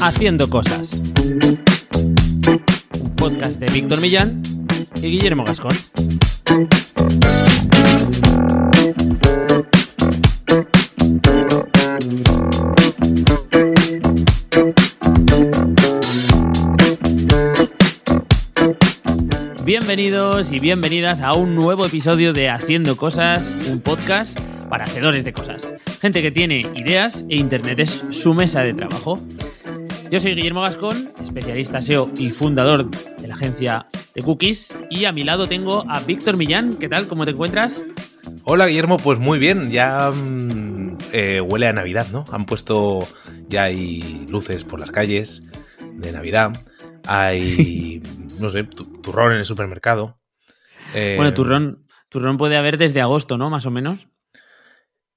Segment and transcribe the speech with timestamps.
[0.00, 1.00] Haciendo cosas.
[3.00, 4.42] Un podcast de Víctor Millán
[5.02, 5.76] y Guillermo Gascón.
[19.88, 24.38] Bienvenidos y bienvenidas a un nuevo episodio de Haciendo Cosas, un podcast
[24.68, 25.72] para hacedores de cosas.
[26.02, 29.18] Gente que tiene ideas e Internet es su mesa de trabajo.
[30.10, 34.78] Yo soy Guillermo Gascón, especialista SEO y fundador de la agencia de Cookies.
[34.90, 36.74] Y a mi lado tengo a Víctor Millán.
[36.74, 37.08] ¿Qué tal?
[37.08, 37.80] ¿Cómo te encuentras?
[38.44, 42.24] Hola Guillermo, pues muy bien, ya mm, eh, huele a Navidad, ¿no?
[42.30, 43.08] Han puesto,
[43.48, 45.44] ya hay luces por las calles
[45.94, 46.52] de Navidad,
[47.06, 48.02] hay,
[48.38, 48.64] no sé,
[49.10, 50.20] turrón en el supermercado.
[50.94, 53.50] Eh, Bueno, turrón, turrón puede haber desde agosto, ¿no?
[53.50, 54.08] Más o menos.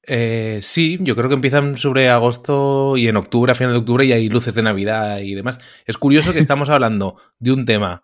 [0.07, 4.05] eh, sí, yo creo que empiezan sobre agosto y en octubre, a final de octubre,
[4.05, 5.59] y hay luces de Navidad y demás.
[5.85, 8.03] Es curioso que estamos hablando de un tema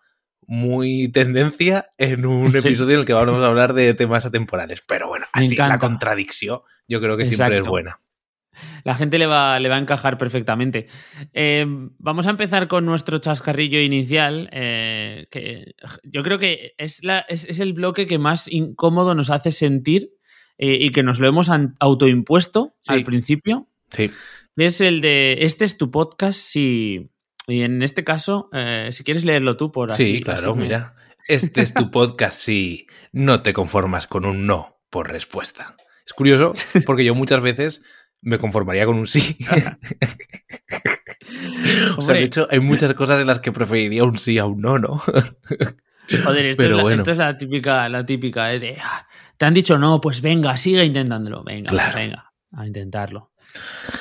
[0.49, 2.59] muy tendencia en un Sí.
[2.59, 4.81] episodio en el que vamos a hablar de temas atemporales.
[4.87, 5.87] Pero bueno, Me así la encanta.
[5.87, 7.99] contradicción yo creo que siempre es buena.
[8.83, 10.87] La gente le va, le va a encajar perfectamente.
[11.33, 11.65] Eh,
[11.97, 17.45] vamos a empezar con nuestro chascarrillo inicial, eh, que yo creo que es, la, es,
[17.45, 20.11] es el bloque que más incómodo nos hace sentir
[20.57, 22.93] eh, y que nos lo hemos autoimpuesto Sí.
[22.93, 23.67] al principio.
[23.91, 24.09] Sí.
[24.55, 27.09] Es el de, este es tu podcast, sí.
[27.47, 28.49] Y en este caso,
[28.91, 30.17] si quieres leerlo tú por así.
[30.17, 30.95] Sí, claro, así mira.
[31.27, 35.75] Este es tu podcast si no te conformas con un no por respuesta.
[36.05, 36.53] Es curioso
[36.85, 37.83] porque yo muchas veces
[38.21, 39.37] me conformaría con un sí.
[41.97, 44.61] o sea, de hecho, hay muchas cosas en las que preferiría un sí a un
[44.61, 44.97] no, ¿no?
[46.23, 46.97] Joder, esto, Pero es, la, bueno.
[46.97, 49.05] esto es la típica, la típica eh, de "Ah,
[49.37, 51.43] te han dicho no, pues venga, sigue intentándolo.
[51.43, 51.95] Venga, Claro.
[51.97, 53.33] venga, a intentarlo.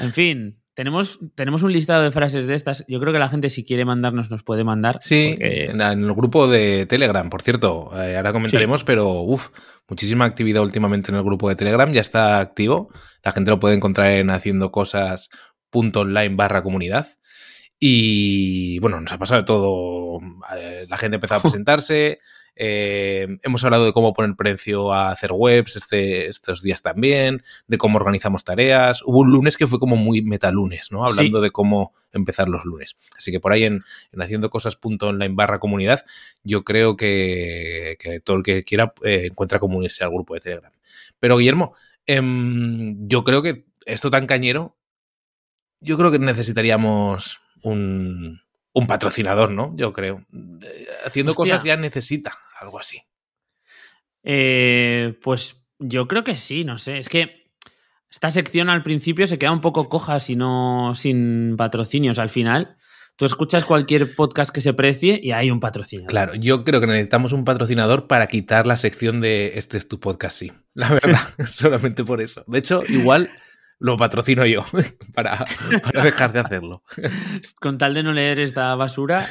[0.01, 2.85] En fin, tenemos, tenemos un listado de frases de estas.
[2.87, 4.99] Yo creo que la gente, si quiere mandarnos, nos puede mandar.
[5.01, 7.91] Sí, porque- en, el grupo de Telegram, por cierto.
[7.99, 9.49] eh, ahora comentaremos, pero uff,
[9.89, 11.91] muchísima actividad últimamente en el grupo de Telegram.
[11.93, 12.91] Ya está activo.
[13.25, 17.09] La gente lo puede encontrar en haciendocosas.online barra comunidad.
[17.79, 20.21] Y bueno, nos ha pasado de todo.
[20.57, 22.19] Eh, La gente ha empezado a presentarse.
[22.59, 27.77] Eh, hemos hablado de cómo poner precio a hacer webs este, estos días también, de
[27.77, 29.03] cómo organizamos tareas.
[29.05, 31.05] Hubo un lunes que fue como muy metalunes, ¿no?
[31.05, 32.97] Hablando de cómo empezar los lunes.
[33.17, 36.07] Así que por ahí en, en haciendocosas.online barra comunidad,
[36.43, 40.41] yo creo que, que todo el que quiera eh, encuentra cómo unirse al grupo de
[40.41, 40.73] Telegram.
[41.21, 41.75] Pero Guillermo,
[42.07, 44.79] em, yo creo que esto tan cañero,
[45.81, 48.41] yo creo que necesitaríamos un,
[48.73, 49.75] un patrocinador, ¿no?
[49.77, 50.25] Yo creo.
[50.63, 51.53] Eh, Haciendo Hostia.
[51.53, 53.03] cosas ya necesita algo así.
[54.23, 56.99] Eh, pues yo creo que sí, no sé.
[56.99, 57.53] Es que
[58.11, 62.77] esta sección al principio se queda un poco coja si no sin patrocinios al final.
[63.17, 66.07] Tú escuchas cualquier podcast que se precie y hay un patrocinio.
[66.07, 70.01] Claro, yo creo que necesitamos un patrocinador para quitar la sección de este es tu
[70.01, 70.53] podcast, sí.
[70.75, 72.45] La verdad, solamente por eso.
[72.47, 73.31] De hecho, igual
[73.79, 74.65] lo patrocino yo
[75.15, 75.47] para,
[75.83, 76.83] para dejar de hacerlo.
[77.59, 79.29] Con tal de no leer esta basura.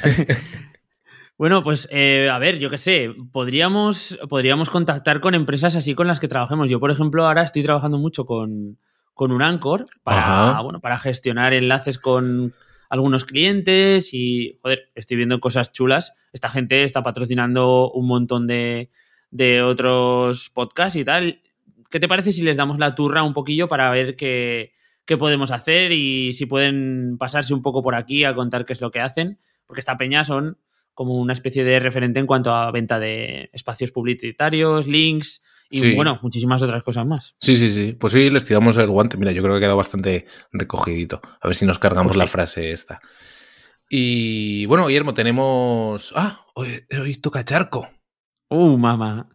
[1.37, 6.07] Bueno, pues eh, a ver, yo qué sé, podríamos, podríamos contactar con empresas así con
[6.07, 6.69] las que trabajemos.
[6.69, 8.77] Yo, por ejemplo, ahora estoy trabajando mucho con,
[9.13, 10.61] con un Anchor para, Ajá.
[10.61, 12.53] bueno, para gestionar enlaces con
[12.89, 16.13] algunos clientes y, joder, estoy viendo cosas chulas.
[16.31, 18.89] Esta gente está patrocinando un montón de,
[19.29, 21.41] de otros podcasts y tal.
[21.89, 24.71] ¿Qué te parece si les damos la turra un poquillo para ver qué,
[25.03, 28.79] qué podemos hacer y si pueden pasarse un poco por aquí a contar qué es
[28.79, 29.37] lo que hacen?
[29.65, 30.57] Porque esta peña son
[30.95, 35.93] como una especie de referente en cuanto a venta de espacios publicitarios, links y, Sí.
[35.95, 37.35] bueno, muchísimas otras cosas más.
[37.39, 37.93] Sí, sí, sí.
[37.99, 39.17] Pues sí, les tiramos el guante.
[39.17, 41.21] Mira, yo creo que ha quedado bastante recogidito.
[41.41, 42.23] A ver si nos cargamos Pues sí.
[42.23, 43.01] la frase esta.
[43.89, 46.11] Y bueno, Guillermo, tenemos.
[46.15, 47.87] Ah, hoy, hoy toca charco.
[48.49, 49.27] ¡Uh, mamá!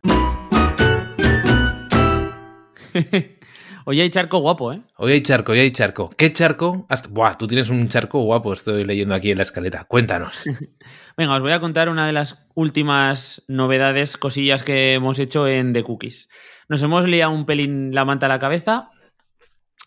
[3.87, 4.83] Hoy hay charco guapo, ¿eh?
[4.97, 6.11] Hoy hay charco, hoy hay charco.
[6.11, 6.87] ¿Qué charco?
[6.89, 9.85] Hasta- Buah, tú tienes un charco guapo, estoy leyendo aquí en la escaleta.
[9.85, 10.45] Cuéntanos.
[11.17, 15.73] Venga, os voy a contar una de las últimas novedades, cosillas que hemos hecho en
[15.73, 16.29] The Cookies.
[16.69, 18.91] Nos hemos liado un pelín la manta a la cabeza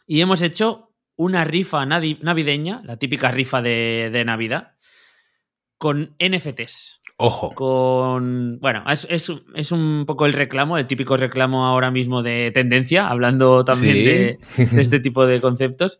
[0.07, 4.73] y hemos hecho una rifa navideña, la típica rifa de, de Navidad,
[5.77, 6.99] con NFTs.
[7.17, 7.53] Ojo.
[7.53, 8.59] Con.
[8.59, 13.07] Bueno, es, es- es un poco el reclamo, el típico reclamo ahora mismo de tendencia,
[13.07, 14.03] hablando también Sí.
[14.03, 14.39] de,
[14.75, 15.99] de este tipo de conceptos.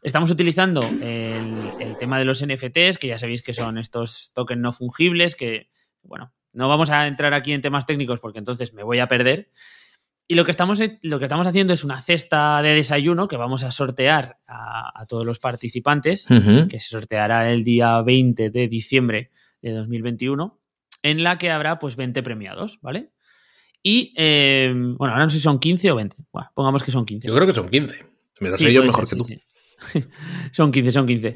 [0.00, 4.60] Estamos utilizando el, el tema de los NFTs, que ya sabéis que son estos tokens
[4.60, 5.70] no fungibles, que,
[6.02, 9.50] bueno, no vamos a entrar aquí en temas técnicos porque entonces me voy a perder.
[10.28, 13.64] Y lo que, estamos, lo que estamos haciendo es una cesta de desayuno que vamos
[13.64, 16.28] a sortear a, todos los participantes,
[16.70, 19.30] que se sorteará el día 20 de diciembre
[19.62, 20.60] de 2021,
[21.02, 23.12] en la que habrá pues 20 premiados, ¿vale?
[23.82, 26.16] Y, eh, bueno, ahora no sé si son 15 o 20.
[26.32, 27.28] Bueno, pongamos que son 15.
[27.28, 28.06] Yo creo que son 15.
[28.40, 29.26] Me lo sé yo mejor que tú.
[30.52, 31.34] son 15, son 15.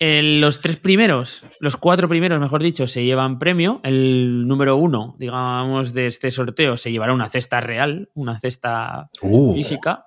[0.00, 3.80] los tres primeros, los cuatro primeros, mejor dicho, se llevan premio.
[3.84, 9.54] El número uno, digamos, de este sorteo se llevará una cesta real, una cesta uh.
[9.54, 10.06] física.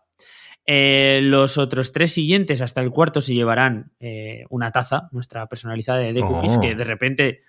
[0.70, 6.00] Eh, los otros tres siguientes, hasta el cuarto, se llevarán eh, una taza, nuestra personalizada
[6.00, 6.76] de, cookies, que oh.
[6.76, 7.42] de repente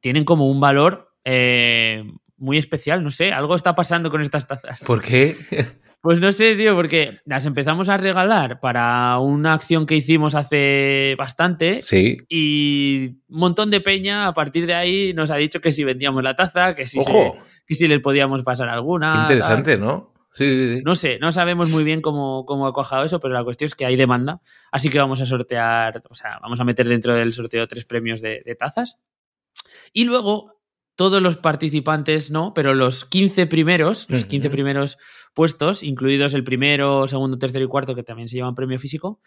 [0.00, 2.02] tienen como un valor eh,
[2.38, 3.04] muy especial.
[3.04, 4.82] No sé, algo está pasando con estas tazas.
[4.84, 5.36] ¿Por qué?
[6.04, 11.14] Pues no sé, tío, porque las empezamos a regalar para una acción que hicimos hace
[11.16, 11.80] bastante.
[11.80, 12.18] Sí.
[12.28, 16.22] Y un montón de peña a partir de ahí nos ha dicho que si vendíamos
[16.22, 16.98] la taza, que si,
[17.66, 19.20] que si les podíamos pasar alguna.
[19.22, 20.13] interesante, ¿no?
[20.34, 23.34] Sí, sí, sí, No sé, no sabemos muy bien cómo, cómo ha cojado eso, pero
[23.34, 24.40] la cuestión es que hay demanda.
[24.72, 28.20] Así que vamos a sortear, o sea, vamos a meter dentro del sorteo tres premios
[28.20, 28.98] de, de tazas.
[29.92, 30.54] Y luego
[30.96, 34.98] todos los participantes no, pero los 15 primeros, los 15 primeros
[35.34, 39.20] puestos, incluidos el primero, segundo, tercero y cuarto, que también se llevan premio físico,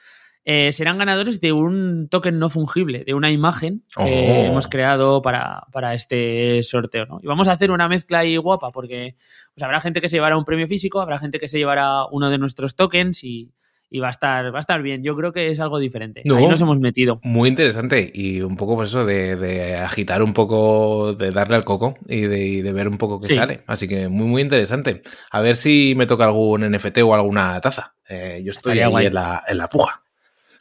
[0.45, 5.63] eh, serán ganadores de un token no fungible, de una imagen que hemos creado para,
[5.71, 7.05] para, este sorteo.
[7.05, 7.19] ¿no?
[7.21, 9.15] Y vamos a hacer una mezcla ahí guapa, porque
[9.53, 12.29] pues, habrá gente que se llevará un premio físico, habrá gente que se llevará uno
[12.29, 13.51] de nuestros tokens y,
[13.89, 15.03] y va a estar, va a estar bien.
[15.03, 16.21] Yo creo que es algo diferente.
[16.25, 17.19] Ahí nos hemos metido.
[17.23, 21.97] Muy interesante y un poco pues eso de, agitar un poco, de darle al coco
[22.07, 23.63] y de, ver un poco qué sale.
[23.67, 25.01] Así que muy, muy interesante.
[25.31, 27.95] A ver si me toca algún NFT o alguna taza.
[28.09, 30.03] Eh, yo estoy ahí en la, en la puja.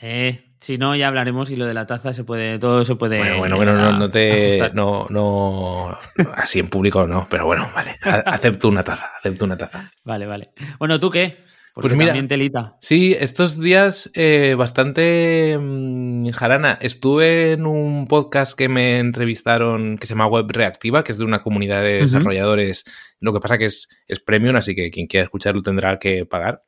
[0.01, 3.19] Eh, si no, ya hablaremos y lo de la taza se puede, todo se puede.
[3.19, 4.71] Bueno, bueno, bueno, no, te.
[4.73, 5.99] No, no.
[6.35, 7.95] Así en público no, pero bueno, vale.
[8.03, 9.91] Acepto una taza, acepto una taza.
[10.05, 10.51] Vale, vale.
[10.79, 11.37] Bueno, ¿tú qué?
[11.75, 12.79] pues mira, telita.
[12.81, 16.79] Sí, estos días eh, bastante mm, jarana.
[16.81, 21.25] Estuve en un podcast que me entrevistaron que se llama Web Reactiva, que es de
[21.25, 22.85] una comunidad de desarrolladores.
[23.21, 26.63] Lo que pasa que es, es premium, así que quien quiera escucharlo tendrá que pagar.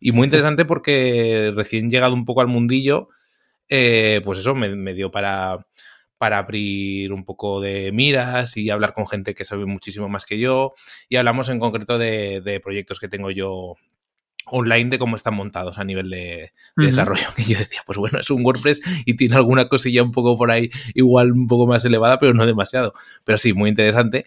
[0.00, 3.08] Y muy interesante porque recién llegado un poco al mundillo,
[3.68, 5.66] eh, pues eso me, dio para,
[6.18, 10.38] para abrir un poco de miras y hablar con gente que sabe muchísimo más que
[10.38, 10.74] yo.
[11.08, 13.74] Y hablamos en concreto de, de proyectos que tengo yo
[14.46, 17.26] online de cómo están montados a nivel de, desarrollo.
[17.36, 20.50] Que yo decía, pues bueno, es un WordPress y tiene alguna cosilla un poco por
[20.50, 22.94] ahí, igual un poco más elevada, pero no demasiado.
[23.24, 24.26] Pero sí, muy interesante.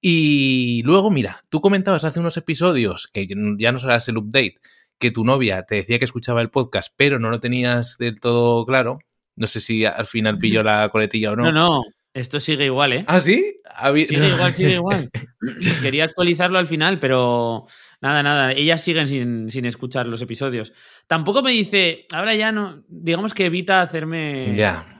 [0.00, 3.26] Y luego, mira, tú comentabas hace unos episodios, que
[3.58, 4.56] ya no serás el update,
[4.98, 8.64] que tu novia te decía que escuchaba el podcast, pero no lo tenías del todo
[8.66, 8.98] claro.
[9.34, 11.44] No sé si al final pilló la coletilla o no.
[11.44, 11.82] No, no,
[12.14, 13.04] esto sigue igual, ¿eh?
[13.08, 13.56] ¿Ah, sí?
[14.06, 15.10] Sigue igual, sigue igual.
[15.80, 17.64] Quería actualizarlo al final, pero
[18.02, 18.52] nada, nada.
[18.52, 20.74] Ellas siguen sin, escuchar los episodios.
[21.06, 24.54] Tampoco me dice, ahora ya no, digamos que evita hacerme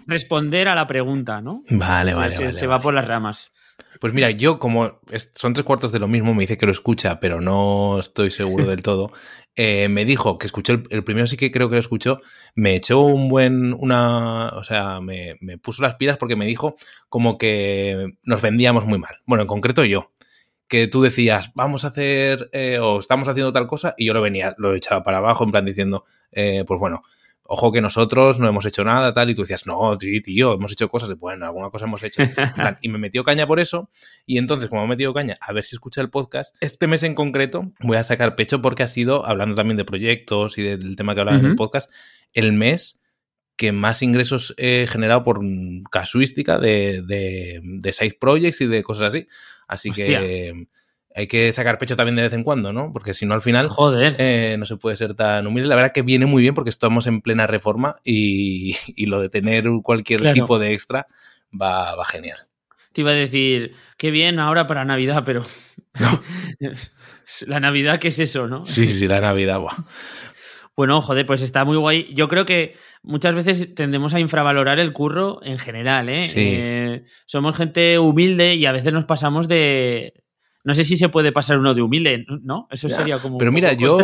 [0.06, 1.62] responder a la pregunta, ¿no?
[1.68, 2.32] Vale, vale.
[2.32, 3.52] Se, vale, se va por las ramas.
[4.00, 5.00] Pues mira, yo como
[5.34, 8.66] son tres cuartos de lo mismo, me dice que lo escucha, pero no estoy seguro
[8.66, 9.12] del todo.
[9.54, 12.20] Eh, me dijo que escuchó, el, primero sí que creo que lo escuchó,
[12.54, 16.76] me echó un buen, una, o sea, me, puso las pilas porque me dijo
[17.10, 19.18] como que nos vendíamos muy mal.
[19.26, 20.12] Bueno, en concreto yo,
[20.68, 24.22] que tú decías, vamos a hacer, eh, o estamos haciendo tal cosa, y yo lo
[24.22, 27.02] venía, lo echaba para abajo, en plan diciendo, eh, pues bueno,
[27.54, 30.88] ojo que nosotros no hemos hecho nada, tal, y tú decías, no, tío, hemos hecho
[30.88, 32.22] cosas, bueno, alguna cosa hemos hecho.
[32.80, 33.90] y me metió caña por eso,
[34.24, 37.02] y entonces, como me he metido caña, a ver si escucha el podcast, este mes
[37.02, 40.96] en concreto voy a sacar pecho porque ha sido, hablando también de proyectos y del
[40.96, 41.90] tema que hablabas en el podcast,
[42.32, 43.02] el mes
[43.56, 45.42] que más ingresos he generado por
[45.90, 49.28] casuística de, de, side projects y de cosas así.
[49.68, 50.68] Así que
[51.14, 52.92] hay que sacar pecho también de vez en cuando, ¿no?
[52.92, 54.16] Porque si no, al final Joder.
[54.18, 55.68] Eh, no se puede ser tan humilde.
[55.68, 58.76] La verdad que viene muy bien porque estamos en plena reforma y,
[59.06, 61.06] lo de tener cualquier tipo de extra
[61.52, 62.38] va, va, genial.
[62.92, 65.44] Te iba a decir, qué bien ahora para Navidad, pero
[67.46, 68.64] la Navidad, ¿qué es eso, no?
[68.64, 69.60] Sí, sí, la Navidad,
[70.76, 72.12] Bueno, joder, pues está muy guay.
[72.14, 76.24] Yo creo que muchas veces tendemos a infravalorar el curro en general, ¿eh?
[76.36, 80.21] eh somos gente humilde y a veces nos pasamos de,
[80.64, 82.68] no sé si se puede pasar uno de humilde, ¿no?
[82.70, 83.38] Eso sería como.
[83.38, 83.96] Pero mira, yo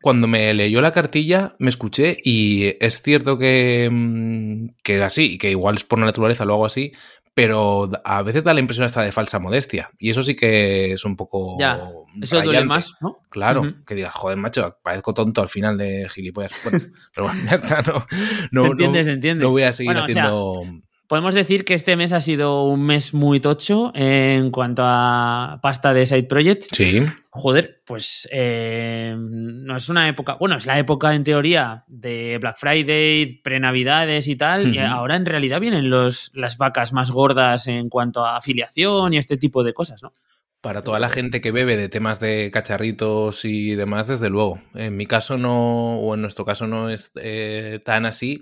[0.00, 5.38] cuando me leyó la cartilla me escuché y es cierto que, mm, que es así,
[5.38, 6.92] que igual es por naturaleza lo hago así,
[7.34, 9.90] pero a veces da la impresión hasta de falsa modestia.
[9.98, 11.56] Y eso sí que es un poco.
[11.58, 11.90] Ya,
[12.22, 13.18] eso duele más, ¿no?
[13.28, 16.52] Claro, que digas, joder, macho, parezco tonto al final de gilipollas.
[17.14, 18.06] pero bueno, ya está, no.
[18.52, 19.42] no entiendes, entiendes.
[19.42, 20.62] No voy a seguir haciendo.
[21.06, 25.92] Podemos decir que este mes ha sido un mes muy tocho en cuanto a pasta
[25.92, 26.68] de side projects.
[26.72, 27.04] Sí.
[27.30, 32.58] Joder, pues eh, no es una época, bueno, es la época en teoría de Black
[32.58, 37.88] Friday, pre-navidades y tal, y ahora en realidad vienen los, las vacas más gordas en
[37.88, 40.12] cuanto a afiliación y este tipo de cosas, ¿no?
[40.60, 44.62] Para toda la gente que bebe de temas de cacharritos y demás, desde luego.
[44.72, 48.40] En mi caso no, o en nuestro caso no es eh, tan así,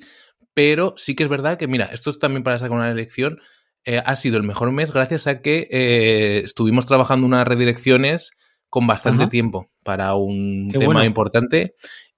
[0.54, 3.40] pero sí que es verdad que, mira, esto es también para sacar una elección,
[3.84, 8.30] eh, ha sido el mejor mes gracias a que eh, estuvimos trabajando unas redirecciones
[8.68, 9.30] con bastante Ajá.
[9.30, 11.04] tiempo para un Qué tema bueno.
[11.04, 11.74] importante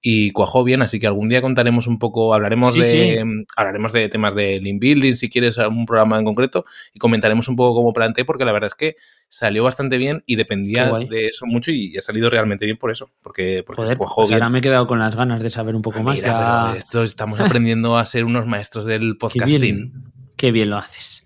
[0.07, 3.45] y cuajó bien, así que algún día contaremos un poco, hablaremos Sí, de sí.
[3.57, 7.55] hablaremos de temas de link building, si quieres un programa en concreto, y comentaremos un
[7.55, 8.97] poco cómo planteé, porque la verdad es que
[9.29, 13.09] salió bastante bien y dependía de eso mucho y ha salido realmente bien por eso,
[13.23, 14.43] porque, porque Joder, se cuajó pues bien.
[14.43, 16.15] ahora me he quedado con las ganas de saber un poco Ah, más.
[16.15, 19.59] mira, ya- pero esto estamos aprendiendo a ser unos maestros del Qué podcasting.
[19.59, 19.93] bien,
[20.37, 21.25] qué bien lo haces.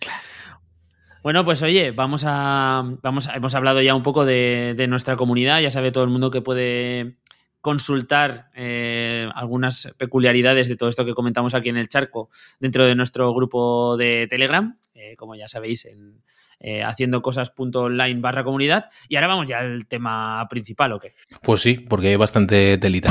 [1.21, 5.17] Bueno, pues oye, vamos a, vamos a- hemos hablado ya un poco de, de nuestra
[5.17, 7.17] comunidad, ya sabe todo el mundo que puede
[7.61, 12.95] consultar eh, algunas peculiaridades de todo esto que comentamos aquí en el charco dentro de
[12.95, 16.21] nuestro grupo de Telegram, eh, como ya sabéis, en
[16.61, 18.89] eh, haciendo cosas.online barra comunidad.
[19.07, 21.15] Y ahora vamos ya al tema principal, ¿o qué?
[21.41, 23.09] Pues sí, porque hay bastante telita.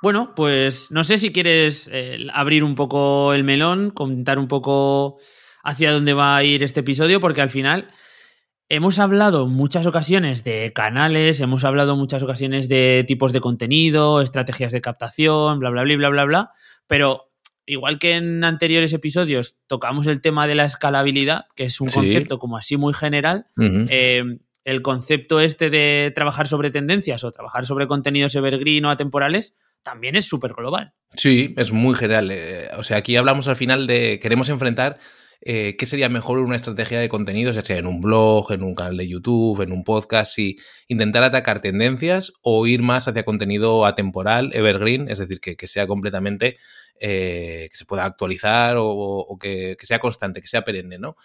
[0.00, 5.16] Bueno, pues no sé si quieres eh, abrir un poco el melón, contar un poco
[5.64, 7.88] hacia dónde va a ir este episodio, porque al final
[8.68, 13.40] hemos hablado en muchas ocasiones de canales, hemos hablado en muchas ocasiones de tipos de
[13.40, 16.50] contenido, estrategias de captación, bla, bla, bla, bla, bla, bla,
[16.86, 17.30] pero
[17.66, 21.96] igual que en anteriores episodios tocamos el tema de la escalabilidad, que es un Sí.
[22.00, 24.22] concepto como así muy general, eh,
[24.64, 30.16] el concepto este de trabajar sobre tendencias o trabajar sobre contenidos evergreen o atemporales también
[30.16, 30.92] es súper global.
[31.16, 32.28] Sí, es muy general.
[32.32, 34.98] eh, O sea, aquí hablamos al final de queremos enfrentar
[35.46, 38.74] eh, qué sería mejor una estrategia de contenidos, ya sea en un blog, en un
[38.74, 43.86] canal de YouTube, en un podcast, y intentar atacar tendencias o ir más hacia contenido
[43.86, 46.56] atemporal, evergreen, es decir, que, que sea completamente,
[47.00, 51.16] eh, que se pueda actualizar o, o que, que sea constante, que sea perenne, ¿no?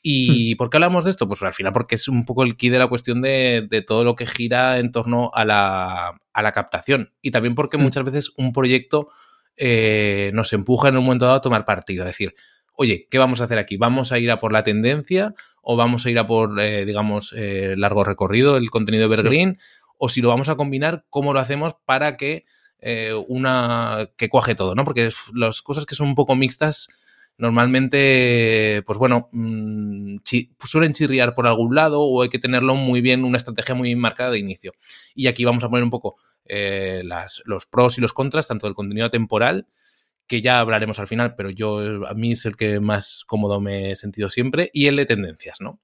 [0.00, 1.26] ¿Y por qué hablamos de esto?
[1.26, 4.04] Pues al final porque es un poco el key de la cuestión de, de todo
[4.04, 7.12] lo que gira en torno a la, a la captación.
[7.20, 7.82] Y también porque Hmm.
[7.82, 9.08] muchas veces un proyecto
[9.56, 12.04] eh, nos empuja en un momento dado a tomar partido.
[12.04, 12.34] Es decir,
[12.80, 13.76] oye, ¿qué vamos a hacer aquí?
[13.76, 17.34] ¿Vamos a ir a por la tendencia o vamos a ir a por, eh, digamos,
[17.36, 19.58] eh, largo recorrido, el contenido evergreen?
[19.96, 22.44] O si lo vamos a combinar, ¿cómo lo hacemos para que
[22.78, 24.84] eh, una que cuaje todo, ¿no?
[24.84, 26.88] Porque las cosas que son un poco mixtas
[27.36, 33.00] normalmente, pues bueno, mmm, chi suelen chirriar por algún lado o hay que tenerlo muy
[33.00, 34.72] bien, una estrategia muy marcada de inicio.
[35.16, 38.68] Y aquí vamos a poner un poco eh, las, los pros y los contras, tanto
[38.68, 39.66] del contenido temporal,
[40.28, 43.90] que ya hablaremos al final, pero yo a mí es el que más cómodo me
[43.90, 45.80] he sentido siempre, y el de tendencias, ¿no?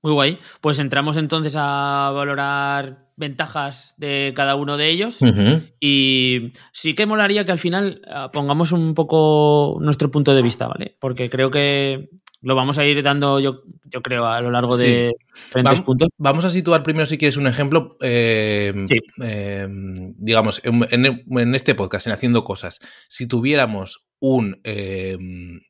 [0.00, 0.38] Muy guay.
[0.60, 5.20] Pues entramos entonces a valorar ventajas de cada uno de ellos.
[5.20, 5.72] Uh -huh.
[5.80, 10.68] Y sí que molaría que al final uh, pongamos un poco nuestro punto de vista,
[10.68, 10.96] ¿vale?
[11.00, 12.10] Porque creo que
[12.40, 14.84] lo vamos a ir dando, yo, yo creo, a lo largo sí.
[14.84, 16.08] de diferentes vamos, puntos.
[16.18, 17.96] Vamos a situar primero, si quieres, un ejemplo.
[18.00, 19.00] Eh, sí.
[19.22, 25.18] eh, digamos, en, en, este podcast, en Haciendo Cosas, si tuviéramos un eh,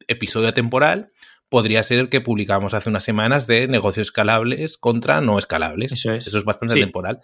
[0.08, 1.12] episodio temporal,
[1.48, 5.92] podría ser el que publicamos hace unas semanas de negocios escalables contra no escalables.
[5.92, 6.80] Eso es, Eso es bastante sí.
[6.80, 7.20] temporal.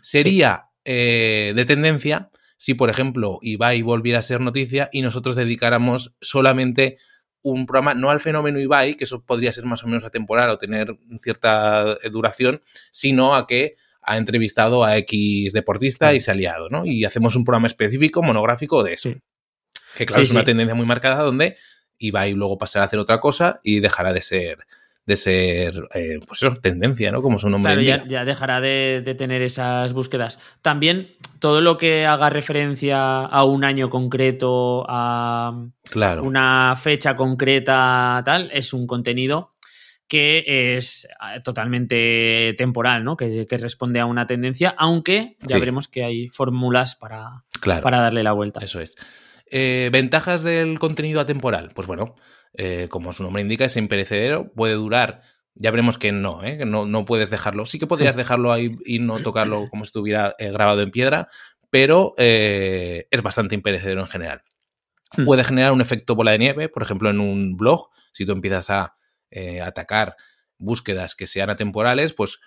[0.00, 6.98] Sería de tendencia si, por ejemplo, Ibai volviera a ser noticia y nosotros dedicáramos solamente
[7.44, 10.58] un programa, no al fenómeno Ibai, que eso podría ser más o menos atemporal o
[10.58, 16.16] tener cierta duración, sino a que ha entrevistado a X deportista sí.
[16.16, 16.86] y se ha liado, ¿no?
[16.86, 19.10] Y hacemos un programa específico, monográfico de eso.
[19.94, 21.56] Que claro, es una tendencia muy marcada donde
[21.98, 24.66] Ibai luego pasará a hacer otra cosa y dejará de ser
[25.06, 27.20] de ser eh, pues eso, tendencia, ¿no?
[27.20, 30.38] Como su nombre claro, ya, ya, dejará de, de, tener esas búsquedas.
[30.62, 36.22] También todo lo que haga referencia a un año concreto, a claro.
[36.22, 39.54] una fecha concreta, tal, es un contenido
[40.06, 43.16] que es eh, totalmente temporal, ¿no?
[43.16, 45.60] Que, que responde a una tendencia, aunque ya sí.
[45.60, 47.82] veremos que hay fórmulas para, claro.
[47.82, 48.60] para darle la vuelta.
[48.64, 48.96] Eso es.
[49.50, 51.70] Eh, ¿Ventajas del contenido atemporal?
[51.74, 52.14] Pues bueno,
[52.54, 55.22] eh, como su nombre indica, es imperecedero, puede durar.
[55.54, 56.58] Ya veremos que no, ¿eh?
[56.58, 57.66] que no, no puedes dejarlo.
[57.66, 61.28] Sí que podrías dejarlo ahí y no tocarlo como si estuviera eh, grabado en piedra,
[61.70, 64.42] pero eh, es bastante imperecedero en general.
[65.16, 65.24] Hmm.
[65.24, 68.70] Puede generar un efecto bola de nieve, por ejemplo, en un blog, si tú empiezas
[68.70, 68.96] a
[69.64, 70.14] atacar
[70.58, 72.38] búsquedas que sean atemporales, pues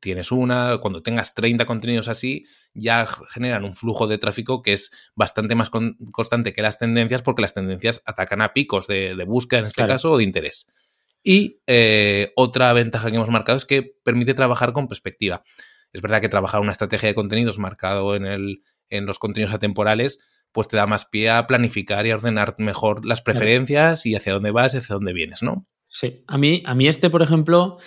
[0.00, 2.44] tienes una, cuando tengas 30 contenidos así,
[2.74, 7.42] ya generan un flujo de tráfico que es bastante más constante que las tendencias, porque
[7.42, 10.68] las tendencias atacan a picos de, búsqueda en este caso o de interés.
[11.22, 15.42] Y eh, otra ventaja que hemos marcado es que permite trabajar con perspectiva.
[15.92, 20.20] Es verdad que trabajar una estrategia de contenidos marcado en, el, en los contenidos atemporales,
[20.52, 24.32] pues te da más pie a planificar y a ordenar mejor las preferencias y hacia
[24.32, 25.66] dónde vas y hacia dónde vienes, ¿no?
[25.88, 27.78] Sí, a mí, a mí este, por ejemplo,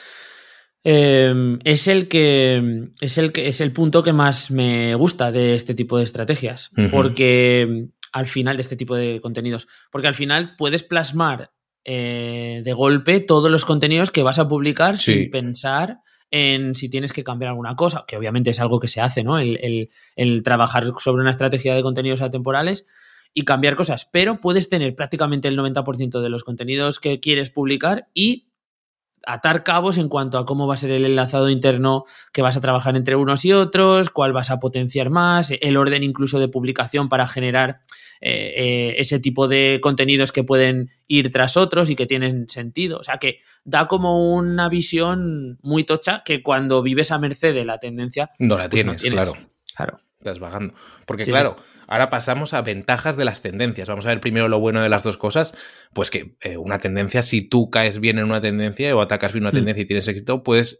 [0.84, 5.56] em, es el que es el que es el punto que más me gusta de
[5.56, 6.72] este tipo de estrategias.
[6.92, 9.68] Porque al final, de este tipo de contenidos.
[9.92, 11.52] Porque al final puedes plasmar
[11.84, 17.12] eh, de golpe todos los contenidos que vas a publicar sin pensar en si tienes
[17.12, 19.38] que cambiar alguna cosa, que obviamente es algo que se hace, ¿no?
[19.38, 22.86] El, el, trabajar sobre una estrategia de contenidos atemporales
[23.34, 28.08] y cambiar cosas, pero puedes tener prácticamente el 90% de los contenidos que quieres publicar
[28.14, 28.52] y
[29.26, 32.62] atar cabos en cuanto a cómo va a ser el enlazado interno que vas a
[32.62, 37.10] trabajar entre unos y otros, cuál vas a potenciar más, el orden incluso de publicación
[37.10, 37.82] para generar
[38.24, 43.00] eh, eh, ese tipo de contenidos que pueden ir tras otros y que tienen sentido.
[43.00, 47.66] O sea que da como una visión muy tocha que cuando vives a merced de
[47.66, 48.30] la tendencia.
[48.38, 49.34] No la pues tienes, claro.
[49.75, 50.00] Claro.
[50.20, 50.75] Estás vagando.
[51.08, 51.56] Porque, claro,
[51.88, 53.90] ahora pasamos a ventajas de las tendencias.
[53.90, 55.56] Vamos a ver primero lo bueno de las dos cosas.
[55.94, 59.46] Pues que eh, una tendencia, si tú caes bien en una tendencia o atacas bien
[59.46, 60.80] una tendencia y tienes éxito, puedes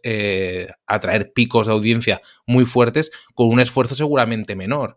[0.86, 4.96] atraer picos de audiencia muy fuertes con un esfuerzo seguramente menor.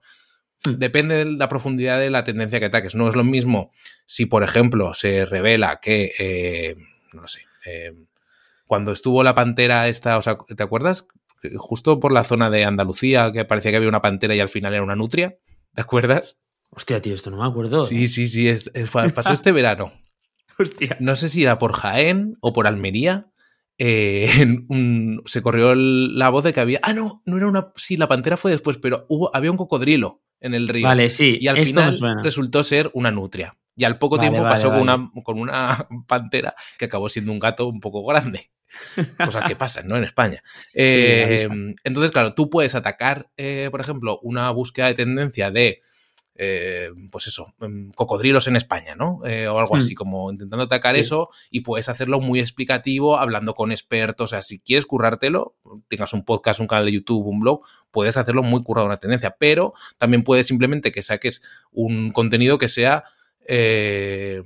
[0.65, 0.73] Hmm.
[0.77, 2.95] Depende de la profundidad de la tendencia que ataques.
[2.95, 3.71] No es lo mismo
[4.05, 6.75] si, por ejemplo, se revela que, eh,
[7.13, 7.93] no sé, eh,
[8.65, 11.07] cuando estuvo la pantera esta, o sea, ¿te acuerdas?
[11.57, 14.73] Justo por la zona de Andalucía, que parecía que había una pantera y al final
[14.73, 15.37] era una nutria.
[15.73, 16.39] ¿Te acuerdas?
[16.71, 17.83] Hostia, tío, esto no me acuerdo.
[17.83, 18.51] Sí, sí, sí,
[19.13, 19.91] pasó este verano.
[20.57, 20.97] Hostia.
[20.99, 23.27] No sé si era por Jaén o por Almería.
[23.77, 24.29] Eh,
[25.25, 26.79] se corrió la voz de que había.
[26.81, 27.71] Ah, no, no era una.
[27.75, 30.87] Sí, la pantera fue después, pero hubo, había un cocodrilo en el río.
[30.87, 31.37] Vale, sí.
[31.39, 33.55] Y al final resultó ser una nutria.
[33.75, 37.67] Y al poco tiempo pasó con, una, con una pantera que acabó siendo un gato
[37.67, 38.51] un poco grande.
[39.17, 39.97] Cosas que pasan, ¿no?
[39.97, 40.41] En España.
[40.73, 41.47] Eh,
[41.83, 45.81] entonces, claro, tú puedes atacar, eh, por ejemplo, una búsqueda de tendencia de
[46.37, 49.21] eh, pues eso, em, cocodrilos en España, ¿no?
[49.25, 49.95] Eh, o algo así, hmm.
[49.95, 54.25] como intentando atacar eso y puedes hacerlo muy explicativo, hablando con expertos.
[54.25, 55.55] O sea, si quieres currártelo,
[55.87, 59.37] tengas un podcast, un canal de YouTube, un blog, puedes hacerlo muy currado una tendencia,
[59.39, 63.05] pero también puedes simplemente que saques un contenido que sea...
[63.47, 64.41] Eh,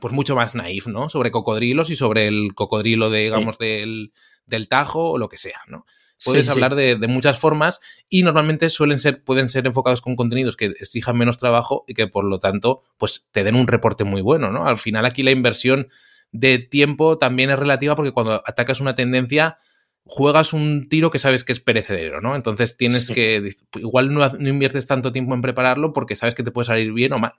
[0.00, 1.08] pues mucho más naif, ¿no?
[1.08, 4.12] Sobre cocodrilos y sobre el cocodrilo, de, digamos, del,
[4.46, 5.84] del Tajo o lo que sea, ¿no?
[6.24, 10.66] Puedes hablar De, muchas formas y normalmente suelen ser, pueden ser enfocados con contenidos que
[10.66, 14.50] exijan menos trabajo y que por lo tanto, pues te den un reporte muy bueno,
[14.50, 14.66] ¿no?
[14.66, 15.88] Al final aquí la inversión
[16.32, 19.56] de tiempo también es relativa porque cuando atacas una tendencia
[20.04, 22.36] juegas un tiro que sabes que es perecedero, ¿no?
[22.36, 26.66] Entonces tienes que, igual no, inviertes tanto tiempo en prepararlo porque sabes que te puede
[26.66, 27.34] salir bien o mal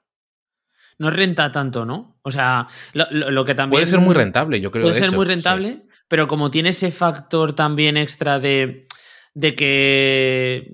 [0.97, 2.19] no renta tanto, ¿no?
[2.21, 3.71] O sea, lo, que también...
[3.77, 4.83] Puede ser muy rentable, yo creo.
[4.83, 8.85] Puede ser muy rentable, pero como tiene ese factor también extra de,
[9.33, 10.73] de que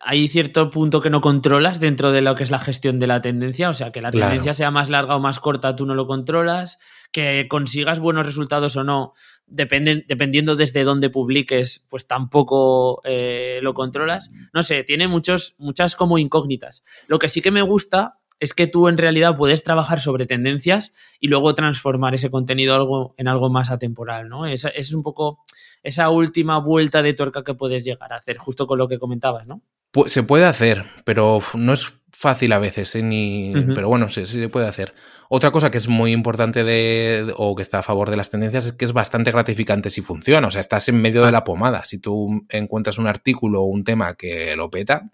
[0.00, 3.20] hay cierto punto que no controlas dentro de lo que es la gestión de la
[3.20, 6.06] tendencia, o sea, que la tendencia sea más larga o más corta, tú no lo
[6.06, 6.78] controlas,
[7.12, 9.12] que consigas buenos resultados o no,
[9.46, 14.30] dependiendo desde dónde publiques, pues tampoco eh, lo controlas.
[14.54, 16.82] No sé, tiene muchos, muchas como incógnitas.
[17.08, 20.94] Lo que sí que me gusta es que tú en realidad puedes trabajar sobre tendencias
[21.20, 24.46] y luego transformar ese contenido algo, en algo más atemporal, ¿no?
[24.46, 25.40] Es, es un poco
[25.82, 29.46] esa última vuelta de tuerca que puedes llegar a hacer, justo con lo que comentabas,
[29.46, 29.62] ¿no?
[30.06, 33.02] se puede hacer, pero no es fácil a veces, ¿eh?
[33.02, 33.52] Ni...
[33.74, 34.94] pero bueno, sí, sí se puede hacer.
[35.28, 38.66] Otra cosa que es muy importante de, o que está a favor de las tendencias
[38.66, 41.84] es que es bastante gratificante si funciona, o sea, estás en medio de la pomada.
[41.84, 45.12] Si tú encuentras un artículo o un tema que lo peta,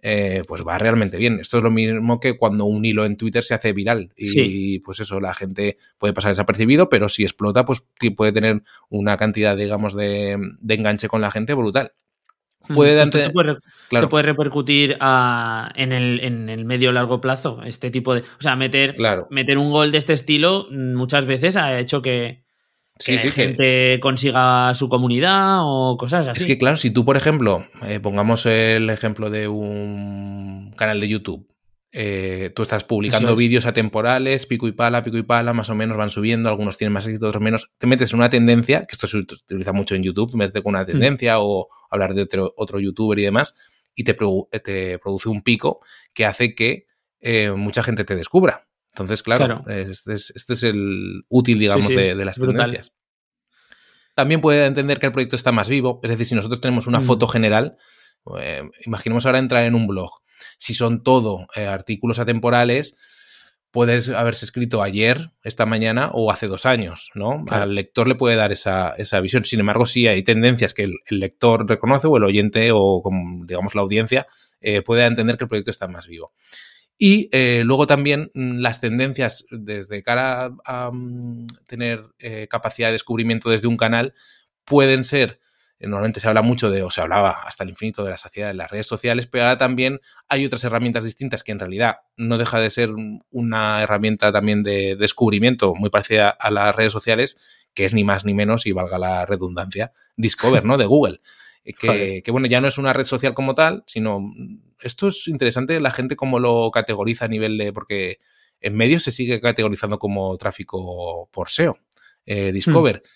[0.00, 1.40] eh, pues va realmente bien.
[1.40, 5.00] Esto es lo mismo que cuando un hilo en Twitter se hace viral y pues
[5.00, 7.82] eso, la gente puede pasar desapercibido, pero si explota, pues
[8.16, 11.92] puede tener una cantidad, digamos, de, enganche con la gente brutal.
[12.68, 18.20] Hmm, puede, te, puede, repercutir en, el, en el medio largo plazo este tipo de...
[18.20, 18.94] O sea, meter,
[19.30, 22.44] meter un gol de este estilo muchas veces ha hecho que,
[22.98, 26.40] que gente consiga su comunidad o cosas así.
[26.40, 31.08] Es que claro, si tú, por ejemplo, eh, pongamos el ejemplo de un canal de
[31.08, 31.48] YouTube,
[31.90, 35.96] eh, tú estás publicando vídeos atemporales, pico y pala, pico y pala, más o menos
[35.96, 39.06] van subiendo, algunos tienen más éxito, otros menos, te metes en una tendencia, que esto
[39.06, 40.86] se utiliza mucho en YouTube, metes con una hmm.
[40.86, 43.54] tendencia o hablar de otro, otro youtuber y demás,
[43.94, 45.80] y te, te produce un pico
[46.12, 46.86] que hace que
[47.20, 48.67] eh, mucha gente te descubra.
[48.92, 52.92] Entonces, claro, Este, es, el útil, digamos, de, las tendencias.
[54.14, 56.00] también puede entender que el proyecto está más vivo.
[56.02, 57.04] Es decir, si nosotros tenemos una mm.
[57.04, 57.76] foto general,
[58.40, 60.10] eh, imaginemos ahora entrar en un blog.
[60.58, 62.96] Si son todo eh, artículos atemporales,
[63.70, 67.44] puedes haberse escrito ayer, esta mañana o hace dos años, ¿no?
[67.48, 69.44] Al lector le puede dar esa, visión.
[69.44, 73.02] Sin embargo, sí hay tendencias que el, lector reconoce o el oyente o,
[73.44, 74.26] digamos, la audiencia
[74.60, 76.32] eh, puede entender que el proyecto está más vivo.
[76.98, 82.92] Y eh, luego también mm, las tendencias desde cara a, mm, tener eh, capacidad de
[82.92, 84.14] descubrimiento desde un canal
[84.64, 85.40] pueden ser
[85.80, 88.54] Normalmente se habla mucho de, o se hablaba hasta el infinito de la saciedad de
[88.54, 92.58] las redes sociales, pero ahora también hay otras herramientas distintas que en realidad no deja
[92.58, 92.90] de ser
[93.30, 97.38] una herramienta también de descubrimiento muy parecida a las redes sociales,
[97.74, 100.78] que es ni más ni menos, y valga la redundancia, Discover, ¿no?
[100.78, 101.20] De Google.
[101.64, 104.20] Que, que, bueno, ya no es una red social como tal, sino
[104.80, 108.20] esto es interesante la gente cómo lo categoriza a nivel de, porque
[108.60, 111.78] en medios se sigue categorizando como tráfico por SEO,
[112.24, 113.08] eh, Discover, hmm.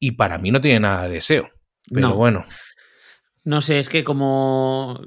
[0.00, 1.48] y para mí no tiene nada de SEO.
[1.92, 2.44] Pero bueno.
[3.44, 5.00] No sé, es que como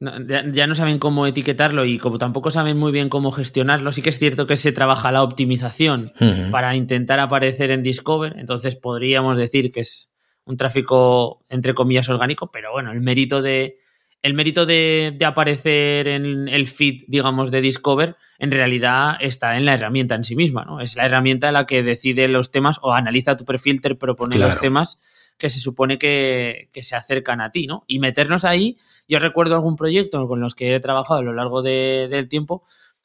[0.00, 4.10] ya, no saben cómo etiquetarlo y como tampoco saben muy bien cómo gestionarlo, sí que
[4.10, 6.12] es cierto que se trabaja la optimización
[6.52, 10.07] para intentar aparecer en Discover, entonces podríamos decir que es
[10.48, 13.78] un tráfico entre comillas orgánico, pero bueno, el mérito de
[14.20, 19.64] el mérito de, de aparecer en el feed, digamos, de Discover, en realidad está en
[19.64, 20.80] la herramienta en sí misma, ¿no?
[20.80, 24.58] Es la herramienta la que decide los temas o analiza tu perfil, te propone los
[24.58, 25.00] temas
[25.38, 27.84] que se supone que, se acercan a ti, ¿no?
[27.86, 31.62] Y meternos ahí, yo recuerdo algún proyecto con los que he trabajado a lo largo
[31.62, 32.64] del tiempo.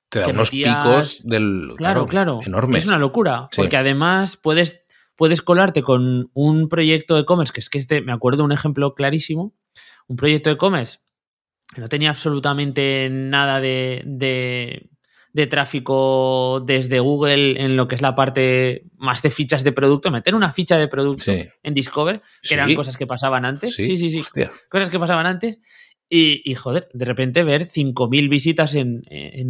[0.10, 1.74] Te da unos picos del.
[1.78, 2.40] Claro, claro.
[2.44, 2.84] Enormes.
[2.84, 3.50] Es una locura.
[3.56, 4.84] Porque además puedes,
[5.16, 8.94] puedes colarte con un proyecto de e-commerce, que es que este, me acuerdo un ejemplo
[8.96, 9.54] clarísimo.
[10.08, 11.00] Un proyecto de e-commerce
[11.78, 14.04] no tenía absolutamente nada de,
[15.34, 20.12] de tráfico desde Google en lo que es la parte más de fichas de producto,
[20.12, 23.76] meter una ficha de producto en Discover, que eran cosas que pasaban antes.
[23.76, 24.22] Sí, sí, sí.
[24.70, 25.60] Cosas que pasaban antes.
[26.08, 29.02] Y, joder, de repente ver 5.000 visitas en,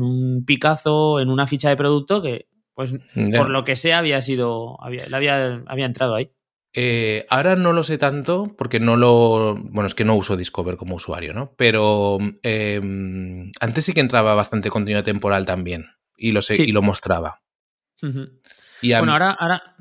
[0.02, 2.94] un picazo, en una ficha de producto que, pues,
[3.36, 6.32] por lo que sea, había sido, había, había, había entrado ahí.
[6.76, 9.56] Eh, ahora no lo sé tanto porque no lo.
[9.56, 11.54] Bueno, es que no uso Discover como usuario, ¿no?
[11.56, 15.86] Pero em, antes sí que entraba bastante contenido temporal también
[16.18, 17.44] y lo sé y lo mostraba.
[18.02, 19.76] bueno, ahora, ahora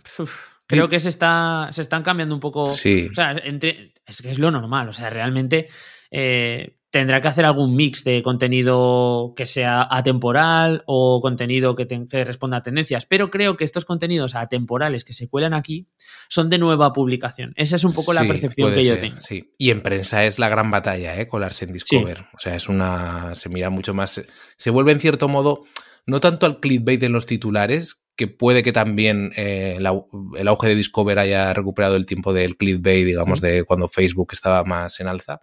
[0.66, 2.74] creo que se está se están cambiando un poco.
[2.74, 3.08] Sí.
[3.10, 4.90] O sea, es que es lo normal.
[4.90, 5.68] O sea, realmente
[6.10, 11.86] eh, tendrá que hacer algún mix de contenido que sea atemporal o contenido que,
[12.24, 13.06] responda a tendencias.
[13.06, 15.88] Pero creo que estos contenidos atemporales que se cuelan aquí
[16.28, 17.54] son de nueva publicación.
[17.56, 19.16] Esa es un poco la percepción que yo tengo.
[19.22, 19.54] Sí.
[19.56, 21.28] Y en prensa es la gran batalla, ¿eh?
[21.28, 22.26] Colarse en Discover.
[22.34, 23.34] O sea, es una.
[23.34, 24.22] Se mira mucho más.
[24.58, 25.64] Se vuelve en cierto modo.
[26.04, 30.74] No tanto al clickbait en los titulares, que puede que también eh, el auge de
[30.74, 35.40] Discover haya recuperado el tiempo del clickbait, digamos, de cuando Facebook estaba más en alza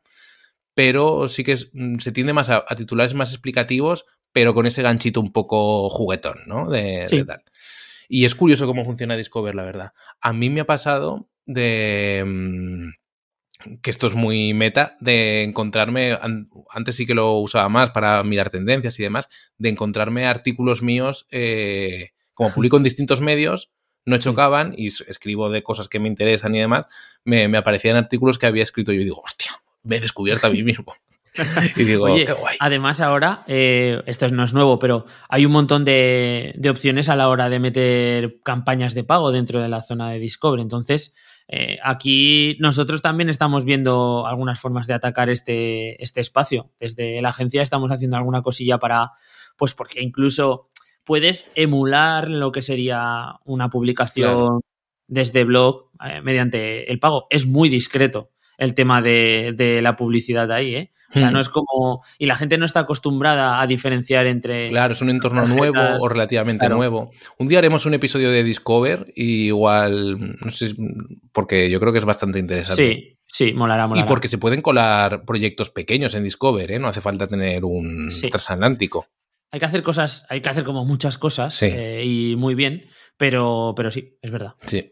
[0.79, 5.19] pero sí que mm, se tiende más a, titulares más explicativos, pero con ese ganchito
[5.19, 6.69] un poco juguetón, ¿no?
[6.69, 7.43] De, tal.
[8.07, 9.91] Y es curioso cómo funciona Discover, la verdad.
[10.21, 16.17] A mí me ha pasado de mm, que esto es muy meta, de encontrarme,
[16.69, 21.27] antes sí que lo usaba más para mirar tendencias y demás, de encontrarme artículos míos,
[21.29, 23.69] eh, como publico en distintos medios,
[24.05, 26.85] no chocaban y escribo de cosas que me interesan y demás,
[27.25, 29.48] me, me aparecían artículos que había escrito yo y digo, hostia,
[29.83, 30.93] me he descubierto a mí mismo.
[31.75, 32.57] y digo, qué guay.
[32.59, 37.29] Además, ahora, eh, esto no es nuevo, pero hay un montón de, opciones a la
[37.29, 40.61] hora de meter campañas de pago dentro de la zona de Discovery.
[40.61, 41.13] Entonces,
[41.47, 46.71] eh, aquí nosotros también estamos viendo algunas formas de atacar este, este espacio.
[46.79, 49.11] Desde la agencia estamos haciendo alguna cosilla para,
[49.57, 50.69] pues porque incluso
[51.03, 54.61] puedes emular lo que sería una publicación
[55.07, 57.27] desde blog eh, mediante el pago.
[57.29, 60.91] Es muy discreto el tema de, la publicidad ahí, ¿eh?
[61.09, 61.33] O sea, hmm.
[61.33, 62.03] no es como.
[62.19, 64.69] Y la gente no está acostumbrada a diferenciar entre.
[64.69, 67.09] Claro, es un entorno nuevo o relativamente nuevo.
[67.39, 70.37] Un día haremos un episodio de Discover y igual.
[70.39, 70.75] No sé,
[71.31, 72.83] porque yo creo que es bastante interesante.
[72.83, 74.05] Sí, sí, molará, molará.
[74.05, 76.77] Y porque se pueden colar proyectos pequeños en Discover, ¿eh?
[76.77, 79.07] No hace falta tener un transatlántico.
[79.51, 82.85] Hay que hacer cosas, hay que hacer como muchas cosas eh, y muy bien,
[83.17, 84.53] pero, pero sí, es verdad.
[84.67, 84.91] Sí.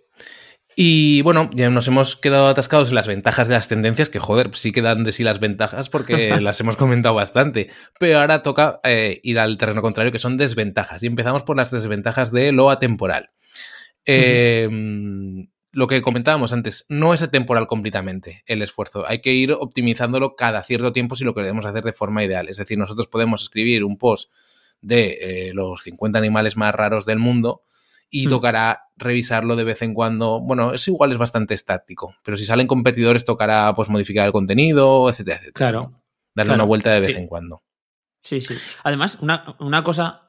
[0.79, 4.51] Y bueno, ya nos hemos quedado atascados en las ventajas de las tendencias, que joder,
[4.53, 7.71] sí quedan de sí las ventajas porque las hemos comentado bastante.
[7.99, 11.01] Pero ahora toca eh, ir al terreno contrario, que son desventajas.
[11.01, 13.31] Y empezamos por las desventajas de lo atemporal.
[14.05, 19.03] Em, lo que comentábamos antes, no es atemporal completamente el esfuerzo.
[19.07, 22.49] Hay que ir optimizándolo cada cierto tiempo si lo queremos hacer de forma ideal.
[22.49, 24.31] Es decir, nosotros podemos escribir un post
[24.81, 27.63] de eh, los 50 animales más raros del mundo
[28.11, 30.41] y tocará revisarlo de vez en cuando.
[30.41, 35.09] Bueno, eso igual es bastante estático, pero si salen competidores tocará pues modificar el contenido,
[35.09, 35.53] etcétera, etcétera.
[35.53, 36.01] Claro.
[36.35, 37.63] Darle una vuelta de vez en cuando.
[38.21, 38.55] Sí, sí.
[38.83, 40.27] Además, una, una cosa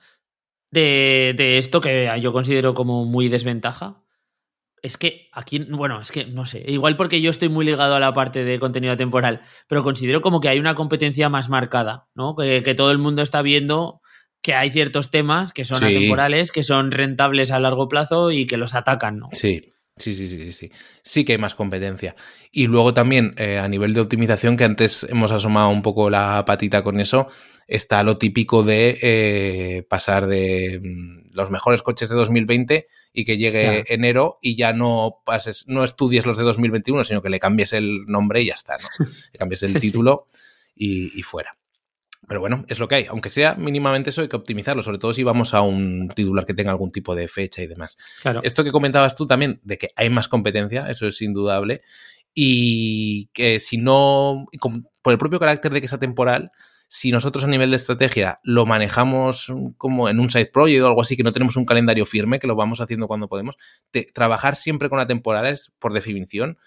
[0.71, 4.05] de, de, esto que yo considero como muy desventaja
[4.81, 8.01] es que aquí, bueno, es que no sé, igual porque yo estoy muy ligado a
[8.01, 12.37] la parte de contenido temporal, pero considero como que hay una competencia más marcada, ¿no?
[12.37, 14.01] Que, que todo el mundo está viendo
[14.42, 18.57] que hay ciertos temas que son atemporales, que son rentables a largo plazo y que
[18.57, 19.29] los atacan, ¿no?
[19.33, 19.72] Sí.
[19.98, 20.70] Sí, sí, sí, sí.
[21.03, 22.14] Sí que hay más competencia.
[22.53, 26.44] Y luego también eh, a nivel de optimización, que antes hemos asomado un poco la
[26.46, 27.29] patita con eso,
[27.66, 33.38] está lo típico de eh, pasar de mm, los mejores coches de 2020 y que
[33.38, 37.72] llegue enero y ya no pases, no estudies los de 2021, sino que le cambies
[37.72, 38.88] el nombre y ya está, ¿no?
[39.33, 40.27] Le cambies el título
[40.77, 41.58] y fuera.
[42.29, 43.07] Pero bueno, es lo que hay.
[43.07, 46.55] Aunque sea mínimamente eso, hay que optimizarlo, sobre todo si vamos a un titular que
[46.55, 47.97] tenga algún tipo de fecha y demás.
[48.23, 48.41] Claro.
[48.43, 51.81] Esto que comentabas tú también, de que hay más competencia, eso es indudable.
[52.35, 54.47] Y que si no,
[55.03, 56.53] por el propio carácter de que sea temporal,
[56.87, 61.03] si nosotros a nivel de estrategia lo manejamos como en un side project o algo
[61.03, 63.57] así, que no tenemos un calendario firme, que lo vamos haciendo cuando podemos,
[64.14, 66.59] trabajar siempre con la temporada es, por definición,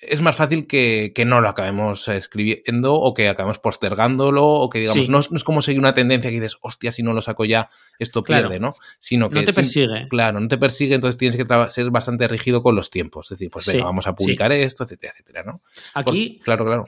[0.00, 5.08] es más fácil que, no lo acabemos escribiendo o que acabemos postergándolo o que digamos,
[5.08, 8.22] no, es como seguir una tendencia que dices, hostia, si no lo saco ya, esto
[8.22, 8.76] pierde, ¿no?
[9.00, 9.40] Sino que...
[9.40, 10.06] No te persigue.
[10.08, 13.26] claro, no te persigue, entonces tienes que ser bastante rígido con los tiempos.
[13.26, 15.62] Es decir, pues venga, vamos a publicar esto, etcétera, etcétera, ¿no?
[15.94, 16.40] Aquí...
[16.44, 16.86] claro, claro.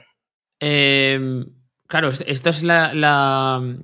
[0.59, 1.45] Em,
[1.87, 3.77] claro, esto es la, la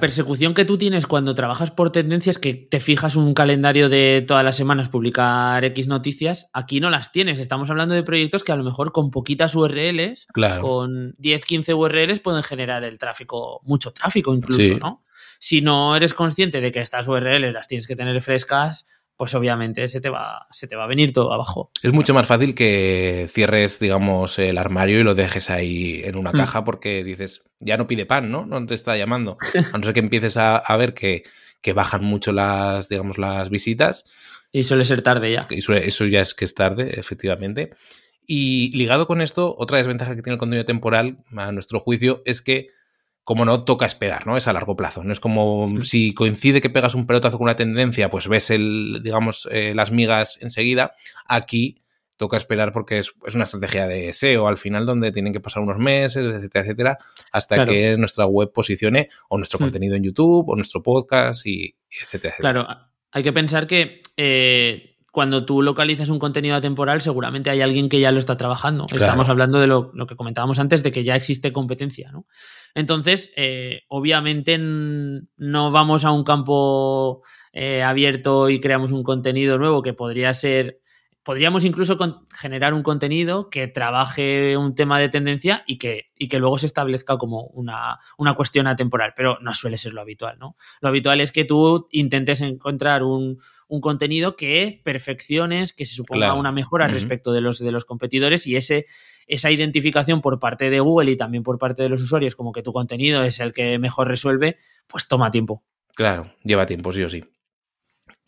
[0.00, 4.44] persecución que tú tienes cuando trabajas por tendencias, que te fijas un calendario de todas
[4.44, 7.38] las semanas publicar X noticias, aquí no las tienes.
[7.38, 10.26] Estamos hablando de proyectos que a lo mejor con poquitas URLs,
[10.60, 15.02] con 10, 15 URLs pueden generar el tráfico, mucho tráfico incluso, ¿no?
[15.38, 18.86] Si no eres consciente de que estas URLs las tienes que tener frescas,
[19.20, 21.70] pues obviamente se te, va, se te va a venir todo abajo.
[21.82, 26.30] Es mucho más fácil que cierres, digamos, el armario y lo dejes ahí en una
[26.30, 26.36] hmm.
[26.36, 28.46] caja porque dices, ya no pide pan, ¿no?
[28.46, 29.36] No te está llamando.
[29.74, 31.24] A no ser que empieces a, ver que,
[31.74, 34.06] bajan mucho las, digamos, las visitas.
[34.52, 35.46] Y suele ser tarde ya.
[35.50, 37.74] eso ya es que es tarde, efectivamente.
[38.26, 42.40] Y ligado con esto, otra desventaja que tiene el contenido temporal, a nuestro juicio, es
[42.40, 42.68] que
[43.24, 44.36] como no, toca esperar, ¿no?
[44.36, 45.04] Es a largo plazo.
[45.04, 49.00] No es como si coincide que pegas un pelotazo con una tendencia, pues ves el,
[49.02, 50.94] digamos, eh, las migas enseguida.
[51.26, 51.82] Aquí
[52.16, 55.78] toca esperar porque es, una estrategia de SEO al final donde tienen que pasar unos
[55.78, 56.98] meses, etcétera, etcétera,
[57.32, 59.62] hasta que nuestra web posicione o nuestro hmm.
[59.62, 62.52] contenido en YouTube o nuestro podcast y etcétera, etcétera.
[62.52, 67.88] Claro, hay que pensar que eh, cuando tú localizas un contenido atemporal, seguramente hay alguien
[67.88, 68.86] que ya lo está trabajando.
[68.92, 72.26] Estamos hablando de lo, que comentábamos antes, de que ya existe competencia, ¿no?
[72.74, 79.82] Entonces, eh, obviamente no vamos a un campo eh, abierto y creamos un contenido nuevo
[79.82, 80.80] que podría ser
[81.30, 81.96] podríamos incluso
[82.36, 86.66] generar un contenido que trabaje un tema de tendencia y que, y que luego se
[86.66, 90.56] establezca como una, una, cuestión atemporal, pero no suele ser lo habitual, ¿no?
[90.80, 93.38] Lo habitual es que tú intentes encontrar un,
[93.68, 98.48] un contenido que perfecciones, que se suponga una mejora respecto de los, de los competidores
[98.48, 98.86] y ese,
[99.28, 102.64] esa identificación por parte de Google y también por parte de los usuarios como que
[102.64, 105.62] tu contenido es el que mejor resuelve, pues toma tiempo.
[105.94, 107.22] Claro, lleva tiempo, sí o sí.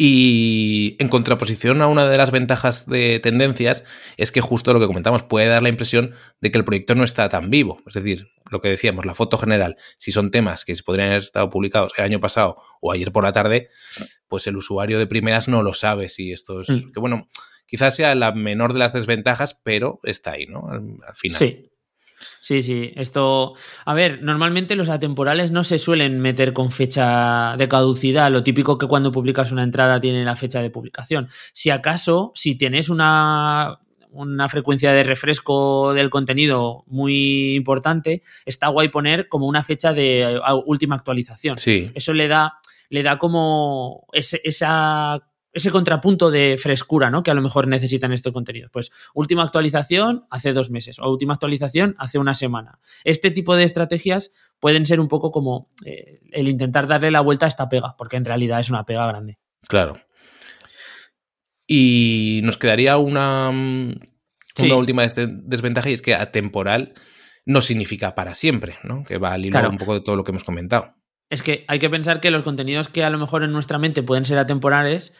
[0.04, 3.84] Y en contraposición a una de las ventajas de tendencias
[4.16, 7.04] es que justo lo que comentamos puede dar la impresión de que el proyecto no
[7.04, 7.80] está tan vivo.
[7.86, 11.22] Es decir, lo que decíamos, la foto general, si son temas que se podrían haber
[11.22, 13.68] estado publicados el año pasado o ayer por la tarde,
[14.26, 16.68] pues el usuario de primeras no lo sabe si esto es...
[16.68, 16.90] Mm.
[16.90, 17.28] Que bueno,
[17.66, 20.68] quizás sea la menor de las desventajas, pero está ahí, ¿no?
[20.68, 21.38] Al, al final.
[21.38, 21.71] Sí.
[22.40, 23.54] Sí, sí, esto...
[23.84, 28.78] A ver, normalmente los atemporales no se suelen meter con fecha de caducidad, lo típico
[28.78, 31.28] que cuando publicas una entrada tiene la fecha de publicación.
[31.52, 33.80] Si acaso, si tienes una,
[34.10, 40.40] una frecuencia de refresco del contenido muy importante, está guay poner como una fecha de
[40.66, 41.58] última actualización.
[41.58, 41.90] Sí.
[41.94, 42.58] Eso le da,
[42.90, 47.22] le da como esa ese contrapunto de frescura, ¿no?
[47.22, 48.70] Que a lo mejor necesitan estos contenidos.
[48.72, 52.78] Pues última actualización hace dos meses o última actualización hace una semana.
[53.04, 57.46] Este tipo de estrategias pueden ser un poco como eh, el intentar darle la vuelta
[57.46, 59.38] a esta pega, porque en realidad es una pega grande.
[59.68, 60.00] Claro.
[61.66, 66.94] Y nos quedaría una, una última desventaja y es que atemporal
[67.44, 69.04] no significa para siempre, ¿no?
[69.04, 70.94] Que va al hilo un poco de todo lo que hemos comentado.
[71.28, 74.02] Es que hay que pensar que los contenidos que a lo mejor en nuestra mente
[74.02, 75.14] pueden ser atemporales,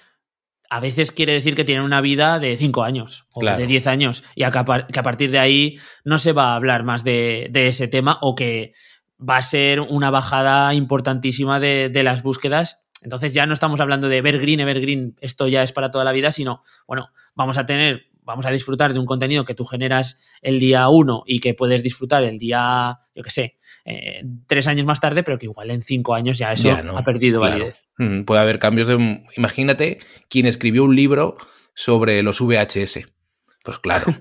[0.72, 4.24] a veces quiere decir que tienen una vida de 5 años o de 10 años
[4.35, 8.16] y que a, partir de ahí no se va a hablar más de, ese tema
[8.22, 8.72] o que
[9.20, 12.87] va a ser una bajada importantísima de, las búsquedas.
[13.02, 16.32] Entonces ya no estamos hablando de evergreen, evergreen, esto ya es para toda la vida,
[16.32, 20.58] sino, bueno, vamos a tener, vamos a disfrutar de un contenido que tú generas el
[20.58, 25.01] día uno y que puedes disfrutar el día, yo qué sé, eh, tres años más
[25.01, 27.85] tarde, pero que igual en cinco años ya eso ha perdido validez.
[27.99, 29.23] Mm, puede haber cambios de...
[29.37, 31.37] Imagínate quien escribió un libro
[31.75, 33.01] sobre los VHS.
[33.64, 34.14] Pues claro.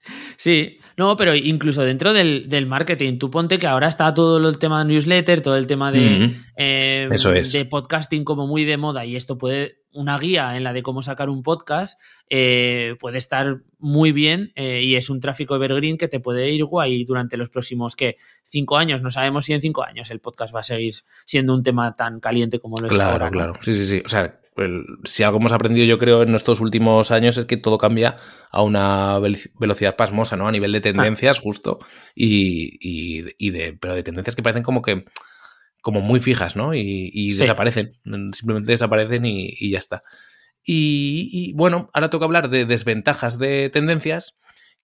[0.36, 4.84] sí, no, pero incluso dentro del, marketing, tú ponte que ahora está todo el tema
[4.84, 7.52] de newsletter, todo el tema de, em, Eso es.
[7.52, 11.02] de podcasting como muy de moda y esto puede, una guía en la de cómo
[11.02, 16.08] sacar un podcast, eh, puede estar muy bien eh, y es un tráfico evergreen que
[16.08, 18.16] te puede ir guay durante los próximos, ¿qué?
[18.42, 19.02] Cinco años.
[19.02, 22.20] No sabemos si en cinco años el podcast va a seguir siendo un tema tan
[22.20, 23.30] caliente como lo es ahora.
[23.30, 23.52] Claro, claro.
[23.62, 24.02] Sí, sí, sí.
[24.04, 24.38] O sea,
[25.04, 28.16] si algo hemos aprendido yo creo en estos últimos años es que todo cambia
[28.50, 29.18] a una
[29.58, 30.48] velocidad pasmosa, ¿no?
[30.48, 31.78] A nivel de tendencias, justo,
[32.14, 35.04] y, de, pero de tendencias que parecen como que
[35.86, 36.74] como muy fijas, ¿no?
[36.74, 37.92] Y, desaparecen,
[38.32, 40.02] simplemente desaparecen y, ya está.
[40.64, 44.34] Y, bueno, ahora toca hablar de desventajas de tendencias,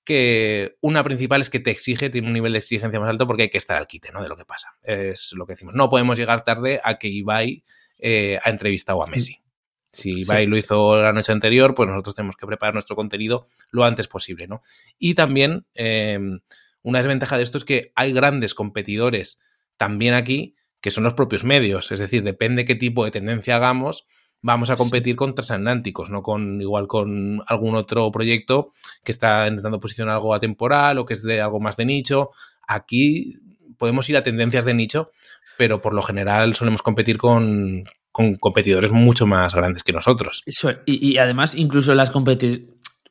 [0.05, 3.43] que una principal es que te exige, tiene un nivel de exigencia más alto porque
[3.43, 4.23] hay que estar al quite, ¿no?
[4.23, 4.77] De lo que pasa.
[4.81, 5.75] Es lo que decimos.
[5.75, 7.65] No podemos llegar tarde a que Ibai
[7.99, 9.43] eh, ha entrevistado a Messi.
[9.91, 13.83] Si Ibai lo hizo la noche anterior, pues nosotros tenemos que preparar nuestro contenido lo
[13.83, 14.62] antes posible, ¿no?
[15.01, 16.43] Y también em,
[16.83, 19.41] una desventaja de esto es que hay grandes competidores
[19.77, 24.05] también aquí que son los propios medios, es decir, depende qué tipo de tendencia hagamos,
[24.42, 28.73] vamos a competir con transatlánticos, no con igual con algún otro proyecto
[29.05, 32.31] que está intentando posicionar algo atemporal o que es de algo más de nicho.
[32.66, 33.38] Aquí
[33.79, 35.12] podemos ir a tendencias de nicho,
[35.57, 40.42] pero por lo general solemos competir con, con competidores mucho más grandes que nosotros.
[40.85, 42.11] y, además, incluso las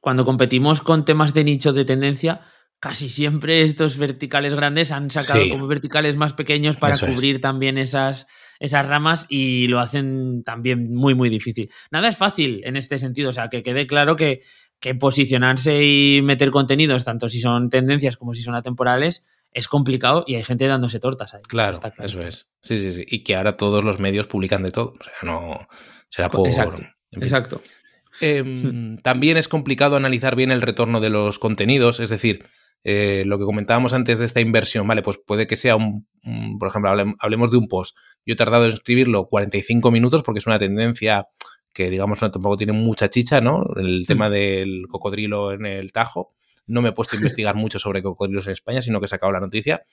[0.02, 2.42] cuando competimos con temas de nicho de tendencia,
[2.82, 8.26] casi siempre estos verticales grandes han sacado como verticales más pequeños para cubrir también esas,
[8.60, 11.70] esas ramas y lo hacen también muy, muy difícil.
[11.92, 14.42] Nada es fácil en este sentido, o sea, que quede claro que,
[14.80, 20.24] que posicionarse y meter contenidos, tanto si son tendencias como si son atemporales, es complicado
[20.26, 21.44] y hay gente dándose tortas ahí.
[21.44, 22.48] Claro, eso es.
[22.64, 23.06] Sí, sí, sí.
[23.08, 24.96] Y que ahora todos los medios publican de todo.
[25.00, 25.68] O sea, no.
[26.10, 26.48] Será por.
[26.48, 26.84] Exacto.
[27.12, 27.62] Exacto.
[28.20, 32.46] Em, también es complicado analizar bien el retorno de los contenidos, es decir,
[32.84, 35.04] eh, lo que comentábamos antes de esta inversión, ¿vale?
[35.04, 36.08] Pues puede que sea un,
[36.60, 37.96] por ejemplo, hablemos de un post.
[38.26, 41.28] Yo he tardado en escribirlo 45 minutos porque es una tendencia
[41.74, 43.64] que, digamos, tampoco tiene mucha chicha, ¿no?
[43.78, 46.34] El tema del cocodrilo en el Tajo.
[46.68, 49.32] No me he puesto a investigar mucho sobre cocodrilos en España, sino que he sacado
[49.32, 49.84] la noticia.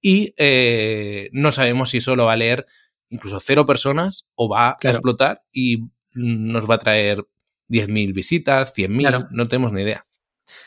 [0.00, 2.66] Y eh, no sabemos si solo va a leer
[3.08, 7.24] incluso cero personas o va a explotar y nos va a traer
[7.68, 10.06] 10.000 visitas, 100.000, no tenemos ni idea.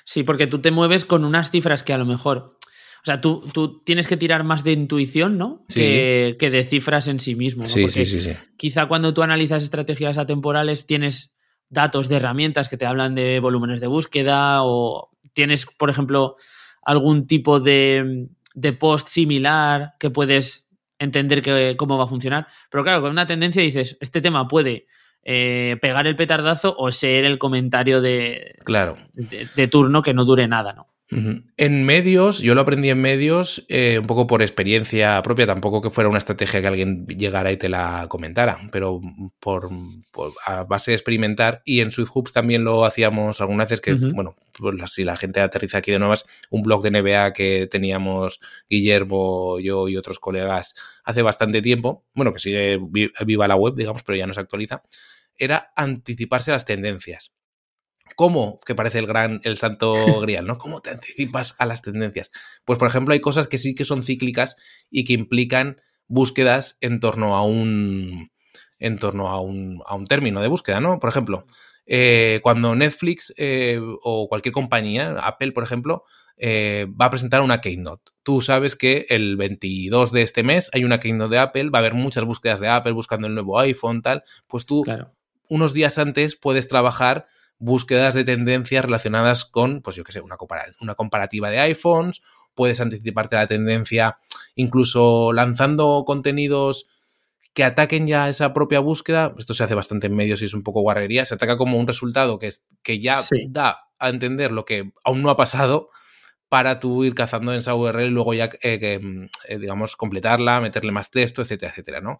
[0.06, 2.58] Sí, porque tú te mueves con unas cifras que a lo mejor.
[3.02, 5.66] O sea, tú, tú tienes que tirar más de intuición, ¿no?
[5.74, 7.64] Que, de cifras en sí mismo.
[7.64, 7.70] ¿no?
[7.70, 11.36] Sí, sí, sí, sí, Quizá cuando tú analizas estrategias atemporales tienes
[11.70, 16.36] datos de herramientas que te hablan de volúmenes de búsqueda o tienes, por ejemplo,
[16.82, 18.28] algún tipo de,
[18.80, 22.48] post similar que puedes entender que, cómo va a funcionar.
[22.72, 24.88] Pero claro, con una tendencia dices, este tema puede
[25.30, 28.96] eh, pegar el petardazo o ser el comentario de, claro.
[29.14, 30.88] de, turno que no dure nada, ¿no?
[31.10, 35.90] En medios, yo lo aprendí en medios eh, un poco por experiencia propia, tampoco que
[35.90, 39.02] fuera una estrategia que alguien llegara y te la comentara, pero
[39.42, 39.70] por,
[40.46, 44.76] a base de experimentar y en Hoops también lo hacíamos algunas veces que, bueno, pues
[44.92, 49.90] si la gente aterriza aquí de nuevas, un blog de NBA que teníamos Guillermo, yo
[49.90, 52.80] y otros colegas hace bastante tiempo, bueno, que sigue
[53.26, 54.84] viva la web, digamos, pero ya no se actualiza,
[55.38, 57.32] era anticiparse a las tendencias.
[58.16, 58.60] ¿Cómo?
[58.66, 60.58] Que parece el gran, el santo grial, ¿no?
[60.58, 62.32] ¿Cómo te anticipas a las tendencias?
[62.66, 64.56] Pues, por ejemplo, hay cosas que sí que son cíclicas
[64.90, 68.32] y que implican búsquedas en torno a un,
[68.80, 71.00] en torno a un, a un término de búsqueda, ¿no?
[71.00, 71.46] Por ejemplo,
[71.86, 76.04] eh, cuando Netflix eh, o cualquier compañía, Apple, por ejemplo,
[76.36, 78.12] eh, va a presentar una Keynote.
[78.24, 81.82] Tú sabes que el 22 de este mes hay una Keynote de Apple, va a
[81.82, 84.24] haber muchas búsquedas de Apple buscando el nuevo iPhone, tal.
[84.48, 84.84] Pues tú,
[85.50, 87.28] unos días antes, puedes trabajar
[87.60, 90.38] búsquedas de tendencias relacionadas con, pues yo qué sé, una,
[90.82, 92.22] una comparativa de iPhones,
[92.54, 94.20] puedes anticiparte a la tendencia
[94.56, 96.88] incluso lanzando contenidos
[97.54, 100.62] que ataquen ya esa propia búsqueda, esto se hace bastante en medios y es un
[100.62, 103.20] poco guarrería, se ataca como un resultado que, es, que ya
[103.50, 105.90] da a entender lo que aún no ha pasado
[106.50, 110.62] para tú ir cazando en esa URL y luego ya, eh, mm, eh, digamos, completarla,
[110.62, 112.20] meterle más texto, etcétera, etcétera, ¿no?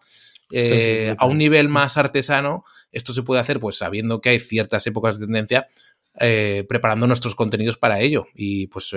[0.50, 4.86] Eh, a un nivel más artesano, esto se puede hacer pues sabiendo que hay ciertas
[4.86, 5.68] épocas de tendencia
[6.68, 8.90] preparando nuestros contenidos para ello y pues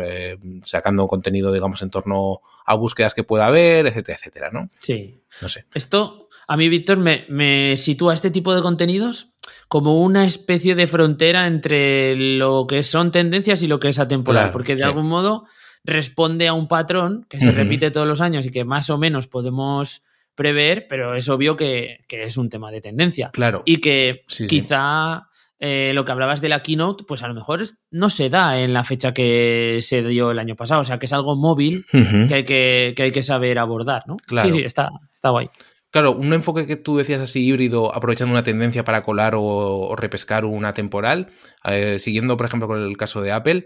[0.64, 4.72] sacando contenido, digamos, en torno a búsquedas que pueda haber, etcétera, etcétera, ¿no?
[4.80, 5.22] Sí.
[5.40, 5.66] No sé.
[5.76, 9.31] Esto, a mí, Víctor, me, me sitúa este tipo de contenidos
[9.68, 14.44] como una especie de frontera entre lo que son tendencias y lo que es atemporal,
[14.46, 15.46] Claro, porque de algún modo
[15.84, 19.28] responde a un patrón que se repite todos los años y que más o menos
[19.28, 20.04] podemos
[20.36, 23.30] prever, pero es obvio que, que es un tema de tendencia.
[23.34, 23.64] Claro.
[23.66, 24.48] Y que Sí, sí.
[24.48, 25.28] quizá
[25.60, 28.74] eh, lo que hablabas de la keynote, pues a lo mejor no se da en
[28.74, 32.34] la fecha que se dio el año pasado, o sea que es algo móvil que
[32.34, 34.18] hay que, que hay que saber abordar, ¿no?
[34.18, 34.50] Claro.
[34.50, 35.50] Sí, sí, está, está guay.
[35.92, 39.96] Claro, un enfoque que tú decías así híbrido, aprovechando una tendencia para colar o, o
[39.98, 41.28] repescar una temporal,
[41.66, 43.66] eh, siguiendo por ejemplo con el caso de Apple,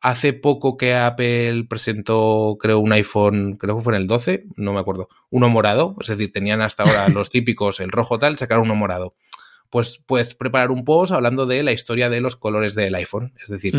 [0.00, 4.72] hace poco que Apple presentó, creo, un iPhone, creo que fue en el 12, no
[4.72, 8.64] me acuerdo, uno morado, es decir, tenían hasta ahora los típicos, el rojo tal, sacaron
[8.64, 9.14] uno morado.
[9.68, 13.48] Pues puedes preparar un post hablando de la historia de los colores del iPhone, es
[13.48, 13.74] decir,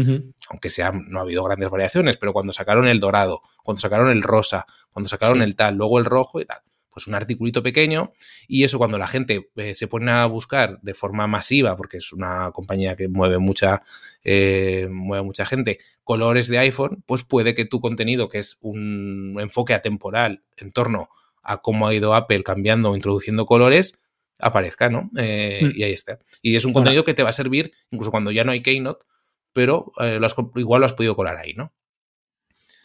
[0.50, 4.22] aunque sea, no ha habido grandes variaciones, pero cuando sacaron el dorado, cuando sacaron el
[4.22, 5.44] rosa, cuando sacaron Sí.
[5.46, 6.60] el tal, luego el rojo y tal,
[6.98, 8.12] pues un articulito pequeño
[8.48, 12.12] y eso cuando la gente eh, se pone a buscar de forma masiva, porque es
[12.12, 13.84] una compañía que mueve mucha,
[14.24, 19.38] eh, mueve mucha gente, colores de iPhone, pues puede que tu contenido, que es un
[19.40, 21.10] enfoque atemporal en torno
[21.44, 24.02] a cómo ha ido Apple cambiando o introduciendo colores,
[24.40, 25.12] aparezca, ¿no?
[25.18, 25.72] Eh, Hmm.
[25.76, 26.18] Y ahí está.
[26.42, 29.06] Y es un contenido que te va a servir incluso cuando ya no hay Keynote,
[29.54, 31.74] pero eh, lo has co- igual lo has podido colar ahí, ¿no?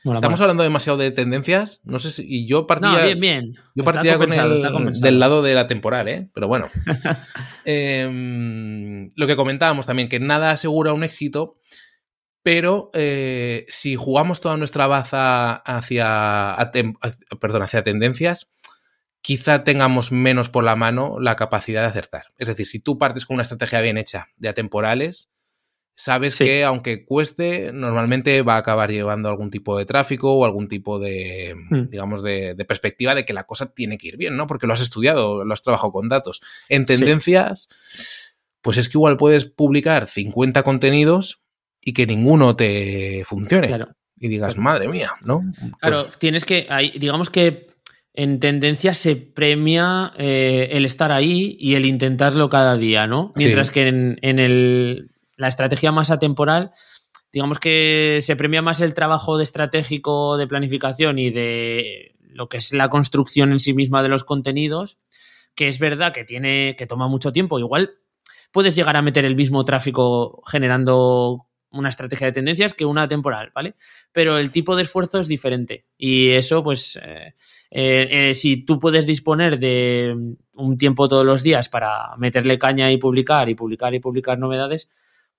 [0.04, 0.44] Mola, Estamos mola.
[0.44, 2.24] hablando demasiado de tendencias, no sé si.
[2.26, 3.54] Y yo partía, No, bien, bien.
[3.74, 6.28] yo partía con el, del lado de la temporal, ¿eh?
[6.34, 6.66] Pero bueno.
[7.64, 11.56] Em, lo que comentábamos también, que nada asegura un éxito,
[12.42, 16.92] pero eh, si jugamos toda nuestra baza hacia, hacia-
[17.40, 18.50] perdón, hacia tendencias,
[19.20, 22.26] quizá tengamos menos por la mano la capacidad de acertar.
[22.38, 25.30] Es decir, si tú partes con una estrategia bien hecha de atemporales,
[25.94, 26.44] sabes Sí.
[26.44, 30.98] que aunque cueste, normalmente va a acabar llevando algún tipo de tráfico o algún tipo
[30.98, 31.88] de, Hmm.
[31.90, 34.46] digamos, de, de perspectiva de que la cosa tiene que ir bien, ¿no?
[34.46, 36.40] Porque lo has estudiado, lo has trabajado con datos.
[36.68, 36.86] En Sí.
[36.96, 37.68] tendencias,
[38.62, 41.40] pues es que igual puedes publicar 50 contenidos
[41.80, 43.66] y que ninguno te funcione.
[43.68, 43.88] Claro.
[44.18, 45.42] Y digas, madre mía, ¿no?
[45.80, 46.66] Claro, tienes que.
[46.98, 47.66] digamos que
[48.14, 53.32] en tendencia se premia eh, el estar ahí y el intentarlo cada día, ¿no?
[53.36, 53.44] Sí.
[53.46, 55.10] Mientras que en, en el,
[55.42, 56.72] la estrategia más atemporal,
[57.32, 62.58] digamos que se premia más el trabajo de estratégico de planificación y de lo que
[62.58, 64.98] es la construcción en sí misma de los contenidos,
[65.54, 67.58] que es verdad que tiene, que toma mucho tiempo.
[67.58, 67.98] Igual
[68.52, 73.50] puedes llegar a meter el mismo tráfico generando una estrategia de tendencias que una temporal,
[73.54, 73.74] ¿vale?
[74.12, 75.86] Pero el tipo de esfuerzo es diferente.
[75.96, 77.34] Y eso, pues, eh,
[77.70, 80.14] eh, eh, si tú puedes disponer de
[80.52, 84.90] un tiempo todos los días para meterle caña y publicar y publicar y publicar novedades,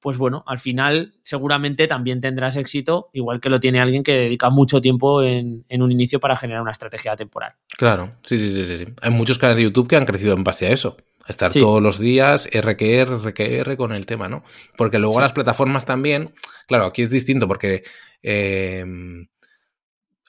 [0.04, 4.50] pues bueno, al final seguramente también tendrás éxito, igual que lo tiene alguien que dedica
[4.52, 7.54] mucho tiempo en, en un inicio para generar una estrategia temporal.
[7.78, 8.94] Claro, sí, sí, sí, sí.
[9.02, 10.98] Hay muchos canales de YouTube que han crecido en base a eso.
[11.26, 11.62] A estar Sí.
[11.62, 14.44] todos los días RQR, RQR con el tema, ¿no?
[14.78, 15.22] Porque luego Sí.
[15.22, 16.34] las plataformas también,
[16.68, 17.84] claro, aquí es distinto porque
[18.22, 18.84] eh,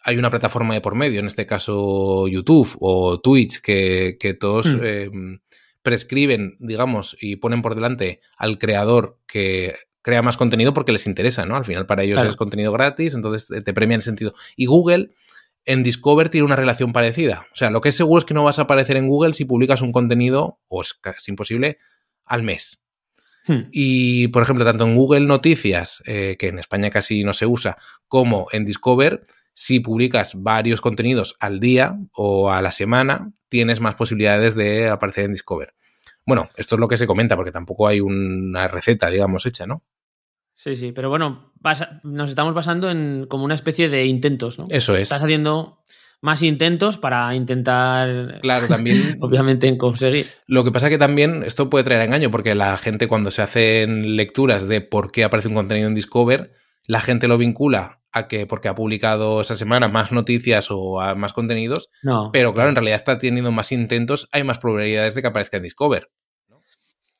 [0.06, 4.66] hay una plataforma de por medio, en este caso YouTube o Twitch, que, que todos
[4.66, 4.80] Hmm.
[4.82, 5.10] eh,
[5.84, 11.46] prescriben, digamos, y ponen por delante al creador que crea más contenido porque les interesa,
[11.46, 11.56] ¿no?
[11.56, 12.30] Al final para ellos Claro.
[12.30, 14.34] es contenido gratis, entonces te- te premia en ese sentido.
[14.56, 15.10] Y Google
[15.66, 17.46] en Discover tiene una relación parecida.
[17.52, 19.44] O sea, lo que es seguro es que no vas a aparecer en Google si
[19.44, 21.78] publicas un contenido, o es casi imposible,
[22.24, 22.82] al mes.
[23.46, 23.68] Hmm.
[23.72, 27.76] Y, por ejemplo, tanto en Google Noticias, eh, que en España casi no se usa,
[28.08, 29.22] como en Discover,
[29.54, 35.24] si publicas varios contenidos al día o a la semana, tienes más posibilidades de aparecer
[35.24, 35.74] en Discover.
[36.26, 39.82] Bueno, esto es lo que se comenta, porque tampoco hay una receta, digamos, hecha, ¿no?
[40.56, 44.64] Sí, sí, pero bueno, basa- nos estamos basando en como una especie de intentos, ¿no?
[44.68, 45.02] Eso es.
[45.04, 45.84] Estás haciendo
[46.20, 50.26] más intentos para intentar, Claro, también obviamente, en conseguir.
[50.46, 54.16] Lo que pasa que también esto puede traer engaño, porque la gente cuando se hacen
[54.16, 56.52] lecturas de por qué aparece un contenido en Discover,
[56.86, 61.32] la gente lo vincula a que porque ha publicado esa semana más noticias o más
[61.32, 62.30] contenidos, No.
[62.32, 65.64] pero claro, en realidad está teniendo más intentos, hay más probabilidades de que aparezca en
[65.64, 66.08] Discover.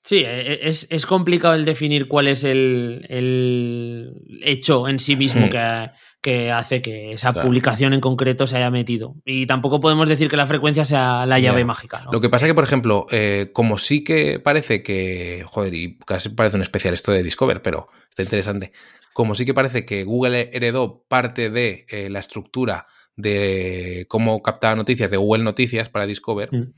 [0.03, 5.49] Sí, e- es, es complicado el definir cuál es el, el hecho en sí mismo
[5.49, 5.91] que,
[6.25, 7.47] que hace que esa Claro.
[7.47, 9.15] publicación en concreto se haya metido.
[9.27, 12.01] Y tampoco podemos decir que la frecuencia sea la llave mágica.
[12.07, 12.13] ¿no?
[12.13, 16.31] Lo que pasa que, por ejemplo, eh, como sí que parece que, joder, y casi
[16.31, 18.73] parece un especial esto de Discover, pero está interesante,
[19.13, 24.75] como sí que parece que Google heredó parte de eh, la estructura de cómo captaba
[24.75, 26.73] noticias de Google Noticias para Discover, Mm.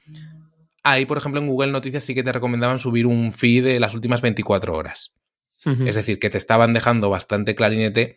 [0.83, 3.95] ahí, por ejemplo, en Google Noticias sí que te recomendaban subir un feed de las
[3.95, 5.15] últimas 24 horas.
[5.65, 8.17] Es decir, que te estaban dejando bastante clarinete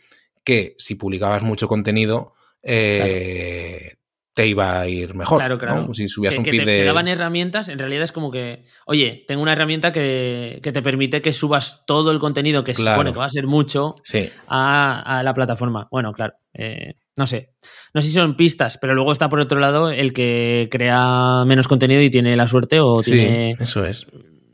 [0.49, 2.33] que si publicabas mucho contenido,
[2.63, 3.95] eh,
[4.33, 5.39] te iba a ir mejor.
[5.39, 5.93] Claro, claro.
[5.93, 6.77] Si subías un que feed te, de.
[6.79, 10.81] te daban herramientas, en realidad es como que, oye, tengo una herramienta que, que te
[10.81, 14.29] permite que subas todo el contenido que se supone que va a ser mucho Sí.
[14.47, 15.87] a, a la plataforma.
[15.91, 17.51] Bueno, claro, eh, no sé.
[17.93, 21.67] No sé si son pistas, pero luego está por otro lado el que crea menos
[21.67, 24.05] contenido y tiene la suerte o Sí, tiene eso es.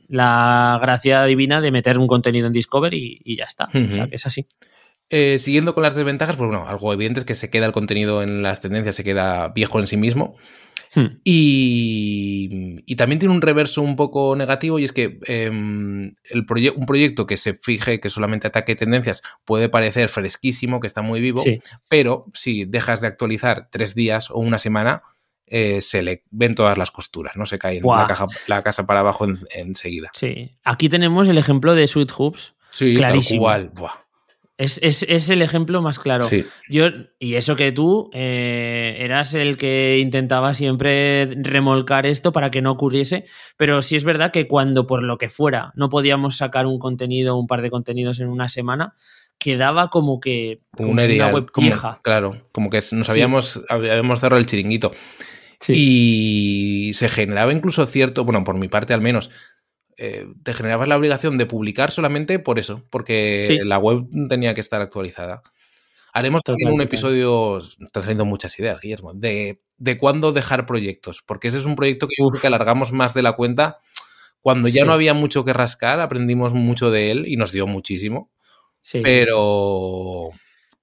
[0.08, 3.66] la gracia divina de meter un contenido en Discover y, y ya está.
[3.66, 4.48] O sea, que es así.
[5.10, 8.24] Eh, siguiendo con las desventajas, pues bueno, algo evidente es que se queda el contenido
[8.24, 10.36] en las tendencias, se queda viejo en sí mismo.
[10.96, 11.20] Hmm.
[11.24, 16.74] Y, y también tiene un reverso un poco negativo y es que em, el proye-
[16.76, 21.22] un proyecto que se fije que solamente ataque tendencias puede parecer fresquísimo, que está muy
[21.22, 25.04] vivo, Sí, pero si dejas de actualizar tres días o una semana,
[25.48, 27.46] eh, se le ven todas las costuras, ¿no?
[27.46, 28.02] Se cae Buah.
[28.04, 30.10] la, caja, la casa para abajo en- enseguida.
[30.14, 30.52] sí.
[30.64, 32.56] Aquí tenemos el ejemplo de Sweet Hoops.
[32.72, 33.46] Sí, Clarísimo.
[33.48, 33.72] tal cual.
[33.76, 34.05] Buah.
[34.58, 36.24] Es, es- es el ejemplo más claro.
[36.24, 36.46] Sí.
[36.70, 36.86] Yo,
[37.20, 42.72] y eso que tú eh, eras el que intentaba siempre remolcar esto para que no
[42.72, 43.26] ocurriese,
[43.58, 47.36] pero sí es verdad que cuando por lo que fuera no podíamos sacar un contenido,
[47.38, 48.94] un par de contenidos en una semana,
[49.38, 52.00] quedaba como que Como una web como- vieja.
[52.02, 54.94] Claro, como que nos habíamos, habíamos cerrado el chiringuito.
[55.60, 55.74] Sí.
[56.90, 59.30] Y se generaba incluso cierto, bueno, por mi parte al menos,
[59.98, 63.60] eh, te generabas la obligación de publicar solamente por eso, porque Sí.
[63.64, 65.42] la web tenía que estar actualizada.
[66.14, 71.50] Haremos también un episodio, están saliendo muchas ideas, Guillermo, de, de cuándo dejar proyectos, porque
[71.50, 73.80] ese es un proyecto que yo creo que alargamos más de la cuenta.
[74.42, 74.88] Cuando ya Sí.
[74.88, 78.30] no había mucho que rascar, aprendimos mucho de él y nos dio muchísimo,
[78.80, 79.02] sí.
[79.04, 80.30] pero...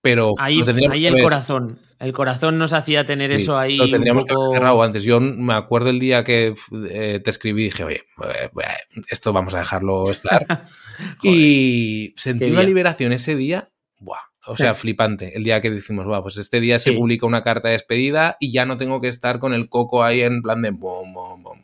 [0.02, 1.22] Pero Ahí, ahí el ver.
[1.22, 1.78] corazón.
[2.00, 3.76] El corazón nos hacía tener Sí, eso ahí.
[3.76, 5.04] Lo tendríamos que haber cerrado antes.
[5.04, 6.56] Yo me acuerdo el día que
[6.90, 10.44] eh, te escribí y dije, oye, eh, eh, esto vamos a dejarlo estar.
[11.22, 12.68] y sentí una día.
[12.68, 15.36] liberación ese día, buah, o sea, flipante.
[15.36, 18.50] El día que decimos, va, pues este día se publica una carta de despedida y
[18.50, 21.61] ya no tengo que estar con el coco ahí en plan de bom, bom, bom.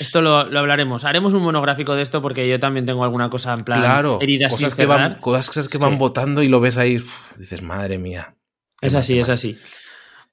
[0.00, 1.04] Esto lo, lo hablaremos.
[1.04, 4.52] Haremos un monográfico de esto porque yo también tengo alguna cosa en plan Claro, heridas
[4.52, 5.98] cosas que, van, cosas que van Sí.
[5.98, 8.36] votando y lo ves ahí, uf, dices, madre mía.
[8.80, 9.56] Es así, es así.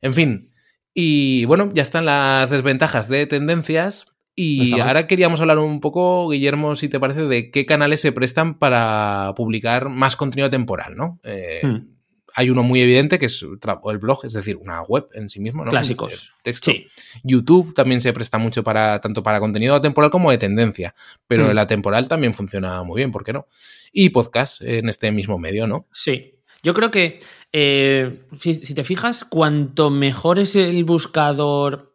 [0.01, 0.51] En fin.
[0.93, 4.05] Y bueno, ya están las desventajas de tendencias.
[4.35, 4.81] Y mal.
[4.81, 9.33] ahora queríamos hablar un poco, Guillermo, si te parece, de qué canales se prestan para
[9.35, 11.19] publicar más contenido temporal, ¿no?
[11.23, 11.98] Eh, Hmm.
[12.39, 15.65] Hay uno muy evidente que es el blog, es decir, una web en sí mismo,
[15.65, 15.71] ¿no?
[15.71, 16.29] Clásicos.
[16.29, 16.71] Eh, Texto.
[16.71, 16.87] Sí.
[17.21, 20.95] YouTube también se presta mucho para tanto para contenido atemporal como de tendencia,
[21.27, 21.51] pero Hmm.
[21.51, 23.47] el atemporal también funciona muy bien, ¿por qué no?
[23.91, 25.87] Y podcast en este mismo medio, ¿no?
[25.91, 26.35] Sí.
[26.63, 27.19] Yo creo que
[27.51, 31.88] eh, si, si te fijas, cuanto mejor es el buscador.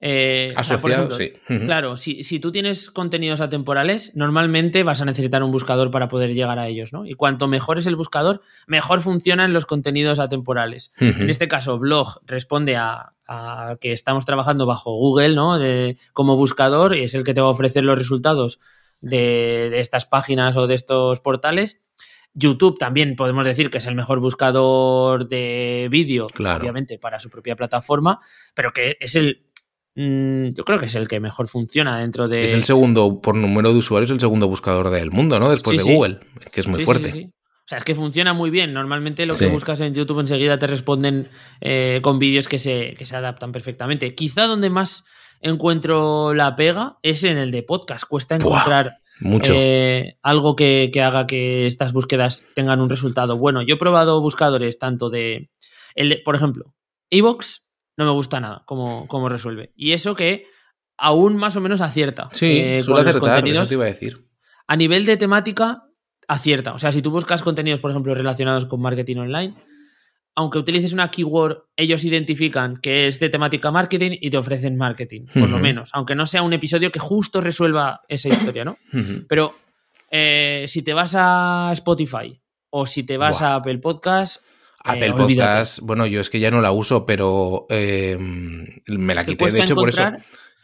[0.00, 1.64] Eh, o sea, por Asociado, ejemplo, sí.
[1.66, 6.34] Claro, si, si tú tienes contenidos atemporales, normalmente vas a necesitar un buscador para poder
[6.34, 7.04] llegar a ellos, ¿no?
[7.04, 10.92] Y cuanto mejor es el buscador, mejor funcionan los contenidos atemporales.
[10.98, 15.58] En este caso, Blog responde a, a que estamos trabajando bajo Google, ¿no?
[15.58, 18.60] De- como buscador y es el que te va a ofrecer los resultados
[19.00, 21.80] de, de estas páginas o de estos portales.
[22.34, 26.60] YouTube también podemos decir que es el mejor buscador de vídeo, Claro.
[26.60, 28.20] obviamente, para su propia plataforma,
[28.54, 29.46] pero que es el.
[29.98, 32.44] Mm, yo creo que es el que mejor funciona dentro de.
[32.44, 35.50] Es el segundo, por número de usuarios, el segundo buscador del mundo, ¿no?
[35.50, 35.94] Después Sí, de sí.
[35.96, 36.20] Google,
[36.52, 37.12] que es muy Sí, fuerte.
[37.12, 37.24] sí, sí.
[37.30, 38.72] O sea, es que funciona muy bien.
[38.72, 39.44] Normalmente lo Sí.
[39.44, 41.28] que buscas en YouTube enseguida te responden
[41.60, 44.14] eh, con vídeos que se, que se adaptan perfectamente.
[44.14, 45.04] Quizá donde más
[45.42, 48.04] encuentro la pega es en el de podcast.
[48.08, 49.52] Cuesta Buah, encontrar Mucho.
[49.54, 53.60] eh, algo que, que haga que estas búsquedas tengan un resultado bueno.
[53.62, 55.50] Yo he probado buscadores tanto de,
[55.94, 56.74] el de- por ejemplo,
[57.10, 57.66] Evox
[57.98, 59.72] no me gusta nada cómo, cómo resuelve.
[59.76, 60.46] Y eso que
[60.96, 62.28] aún más o menos acierta.
[62.32, 63.68] sí, eh, suele con los acertar, eso contenidos.
[63.68, 64.24] te iba a decir.
[64.66, 65.84] A nivel de temática,
[66.28, 66.72] acierta.
[66.72, 69.54] O sea, si tú buscas contenidos, por ejemplo, relacionados con marketing online,
[70.36, 75.26] aunque utilices una keyword, ellos identifican que es de temática marketing y te ofrecen marketing,
[75.34, 75.90] por lo menos.
[75.92, 78.78] Aunque no sea un episodio que justo resuelva esa historia, ¿no?
[79.28, 79.56] Pero
[80.10, 82.40] eh, si te vas a Spotify
[82.70, 84.42] o si te vas a Apple Podcast,
[84.84, 85.58] Apple olvídate.
[85.58, 89.36] Podcast, bueno, yo es que ya no la uso, pero eh, me la Es que
[89.36, 90.02] quité, de hecho, por eso.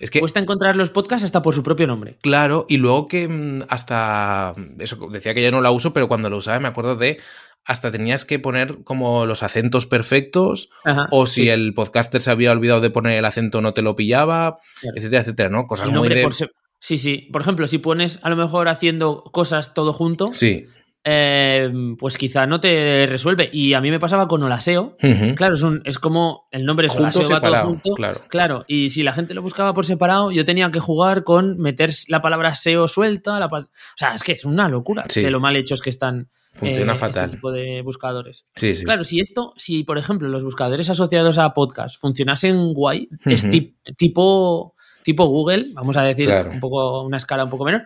[0.01, 2.19] Es que, Cuesta encontrar los podcasts hasta por su propio nombre.
[2.21, 6.29] claro, y luego que mm, hasta, eso decía que ya no la uso, pero cuando
[6.31, 7.21] lo usaba me acuerdo de,
[7.65, 11.49] hasta tenías que poner como los acentos perfectos, Ajá, o si sí.
[11.49, 14.97] el podcaster se había olvidado de poner el acento no te lo pillaba, Claro.
[14.97, 15.67] etcétera, etcétera, ¿no?
[15.67, 16.23] Cosas muy de...
[16.23, 16.35] por
[16.81, 17.29] Sí, sí.
[17.33, 20.67] Por ejemplo, si pones a lo mejor haciendo cosas todo junto, Sí,
[21.05, 23.51] eh, pues quizá no te resuelve.
[23.53, 24.97] Y a mí me pasaba con Olaseo.
[25.37, 27.95] Claro, es, un, es como el nombre es Junto, Olaseo, va todo junto.
[27.95, 28.21] claro.
[28.29, 31.91] Claro, y si la gente lo buscaba por separado, yo tenía que jugar con meter
[32.09, 33.39] la palabra SEO suelta.
[33.39, 35.21] La o sea, es que es una locura Sí.
[35.23, 37.25] de lo mal hechos que están Funciona eh, fatal.
[37.25, 38.47] este tipo de buscadores.
[38.55, 38.85] Sí, sí.
[38.85, 43.75] Claro, si esto, si por ejemplo los buscadores asociados a podcast funcionasen guay, es tip-
[43.97, 46.51] tipo, tipo Google, vamos a decir Claro.
[46.53, 47.83] un poco una escala un poco menor,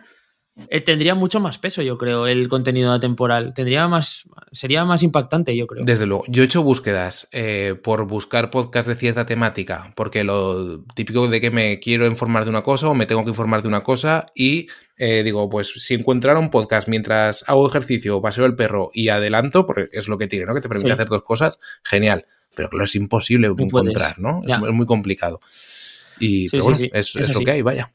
[0.67, 3.53] eh, tendría mucho más peso, yo creo, el contenido atemporal.
[3.53, 5.83] Tendría más, sería más impactante, yo creo.
[5.85, 10.83] Desde luego, yo he hecho búsquedas eh, por buscar podcasts de cierta temática, porque lo
[10.95, 13.67] típico de que me quiero informar de una cosa o me tengo que informar de
[13.67, 18.45] una cosa y eh, digo, pues si encontrar un podcast mientras hago ejercicio o paseo
[18.45, 20.53] el perro y adelanto, porque es lo que tiene, ¿no?
[20.53, 20.93] Que te permite Sí.
[20.93, 22.25] hacer dos cosas, genial.
[22.55, 24.19] Pero claro, es imposible No encontrar, puedes.
[24.19, 24.67] ¿no?
[24.67, 25.39] Es, muy complicado.
[26.19, 27.93] Y Sí, pero sí, bueno, sí, es, es es lo que hay, vaya.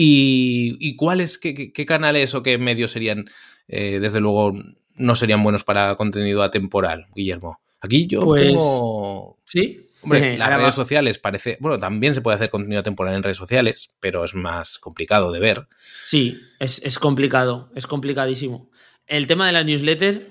[0.00, 3.28] ¿Y, y cuáles, qué, qué- qué canales o qué medios serían,
[3.66, 4.54] eh, desde luego,
[4.94, 7.58] no serían buenos para contenido atemporal, Guillermo?
[7.80, 9.38] Aquí yo Pues, tengo...
[9.44, 9.88] ¿Sí?
[10.02, 11.56] Hombre, Eh, las redes va- sociales parece...
[11.58, 15.40] Bueno, también se puede hacer contenido temporal en redes sociales, pero es más complicado de
[15.40, 15.66] ver.
[15.80, 18.70] Sí, es, es complicado, es complicadísimo.
[19.08, 20.30] El tema de la newsletter,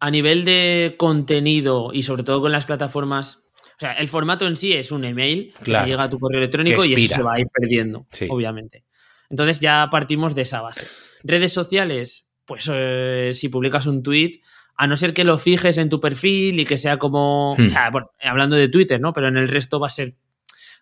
[0.00, 4.56] a nivel de contenido y sobre todo con las plataformas, o sea, el formato en
[4.56, 5.86] sí es un email que Claro.
[5.86, 8.26] llega a tu correo electrónico y eso se va a ir perdiendo, Sí.
[8.28, 8.84] obviamente.
[9.30, 10.86] Entonces ya partimos de esa base.
[11.22, 14.40] Redes sociales, pues eh, si publicas un tweet,
[14.76, 17.66] a no ser que lo fijes en tu perfil y que sea como, Hmm.
[17.66, 19.12] o sea, bueno, hablando de Twitter, ¿no?
[19.12, 20.14] Pero en el resto va a ser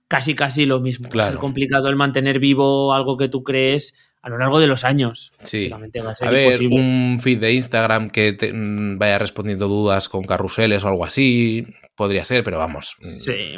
[0.09, 1.05] casi casi lo mismo.
[1.05, 1.31] Va a Claro.
[1.31, 5.33] ser complicado el mantener vivo algo que tú crees a lo largo de los años.
[5.43, 5.57] Sí.
[5.59, 6.77] Básicamente va a ser A ver, imposible.
[6.81, 11.67] un feed de Instagram que te- mm, vaya respondiendo dudas con carruseles o algo así,
[11.95, 12.97] podría ser, pero vamos.
[13.01, 13.55] mm, Sí,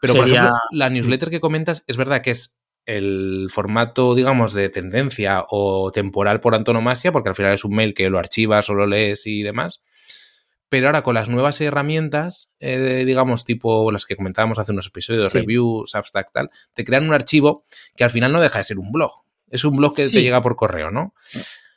[0.00, 2.56] Pero, por ejemplo, la newsletter que comentas es verdad que es
[2.88, 7.92] el formato, digamos, de tendencia o temporal por antonomasia, porque al final es un mail
[7.92, 9.82] que lo archivas o lo lees y demás.
[10.70, 15.32] Pero ahora con las nuevas herramientas, eh, digamos, tipo las que comentábamos hace unos episodios,
[15.32, 15.38] Sí.
[15.38, 17.64] reviews, Substack, tal, te crean un archivo
[17.96, 19.12] que al final no deja de ser un blog.
[19.50, 21.14] Es un blog que te llega por correo, ¿no?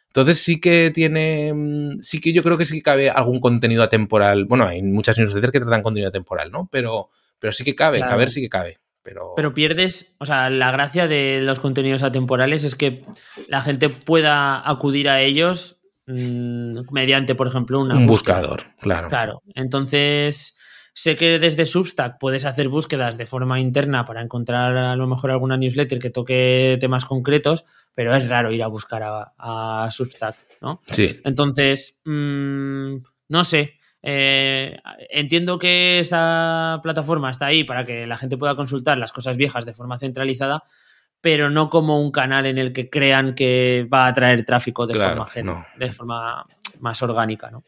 [0.07, 3.82] Entonces sí que tiene, mm, sí que yo creo que sí que cabe algún contenido
[3.84, 4.43] atemporal.
[4.45, 6.68] Bueno, hay muchas newsletters que tratan contenido atemporal, ¿no?
[6.70, 7.09] Pero,
[7.39, 8.12] pero sí que cabe, Claro.
[8.12, 8.80] caber sí que cabe.
[9.04, 13.04] Pero, Pero pierdes, o sea, la gracia de los contenidos atemporales es que
[13.47, 18.39] la gente pueda acudir a ellos mm, mediante, por ejemplo, una un búsqueda.
[18.41, 19.10] buscador, claro.
[19.10, 19.41] Claro.
[19.56, 20.56] Entonces,
[20.93, 25.32] sé que desde Substack puedes hacer búsquedas de forma interna para encontrar a lo mejor
[25.32, 30.36] alguna newsletter que toque temas concretos, pero es raro ir a buscar a, a Substack,
[30.62, 30.82] ¿no?
[30.86, 32.97] Sí, Entonces, mm,
[33.30, 33.80] no sé.
[34.04, 34.80] Eh,
[35.10, 39.66] entiendo que esa plataforma está ahí para que la gente pueda consultar las cosas viejas
[39.66, 40.64] de forma centralizada,
[41.22, 44.95] pero no como un canal en el que crean que va a traer tráfico de
[44.95, 45.66] Claro, forma no.
[45.78, 46.45] de forma
[46.80, 47.64] más orgánica, ¿no?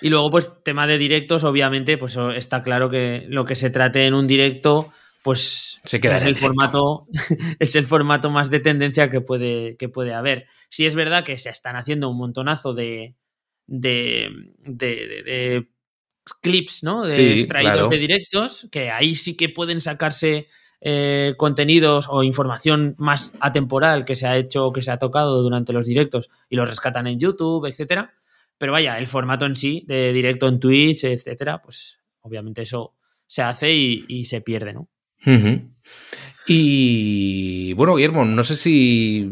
[0.00, 4.06] Y luego, pues, tema de directos, obviamente, pues está claro que lo que se trate
[4.06, 6.46] en un directo, pues Se queda es el el directo.
[6.54, 7.06] formato,
[7.58, 10.46] es el formato más de tendencia que puede, que puede haber.
[10.70, 13.14] Sí es verdad que se están haciendo un montonazo de,
[13.70, 15.66] de, de-
[16.42, 17.02] clips, ¿no?
[17.04, 17.88] De Sí, extraídos claro.
[17.88, 20.48] de directos, que ahí sí que pueden sacarse
[20.80, 25.42] eh, contenidos o información más atemporal que se ha hecho o que se ha tocado
[25.42, 28.14] durante los directos y los rescatan en YouTube, etcétera.
[28.58, 32.94] Pero vaya, el formato en sí, de directo en Twitch, etcétera, pues obviamente eso
[33.26, 34.88] se hace y, y se pierde, ¿no?
[36.46, 39.30] Y bueno, Guillermo, no sé si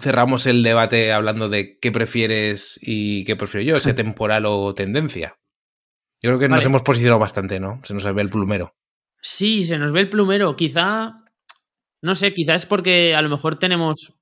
[0.00, 5.36] cerramos el debate hablando de qué prefieres y qué prefiero yo, ese temporal o tendencia.
[6.22, 7.80] Yo creo que nos hemos posicionado bastante, ¿no?
[7.84, 8.74] Se nos ve el plumero.
[9.20, 10.56] Sí, se nos ve el plumero.
[10.56, 11.14] Quizá,
[12.00, 14.14] no sé, quizá es porque a lo mejor tenemos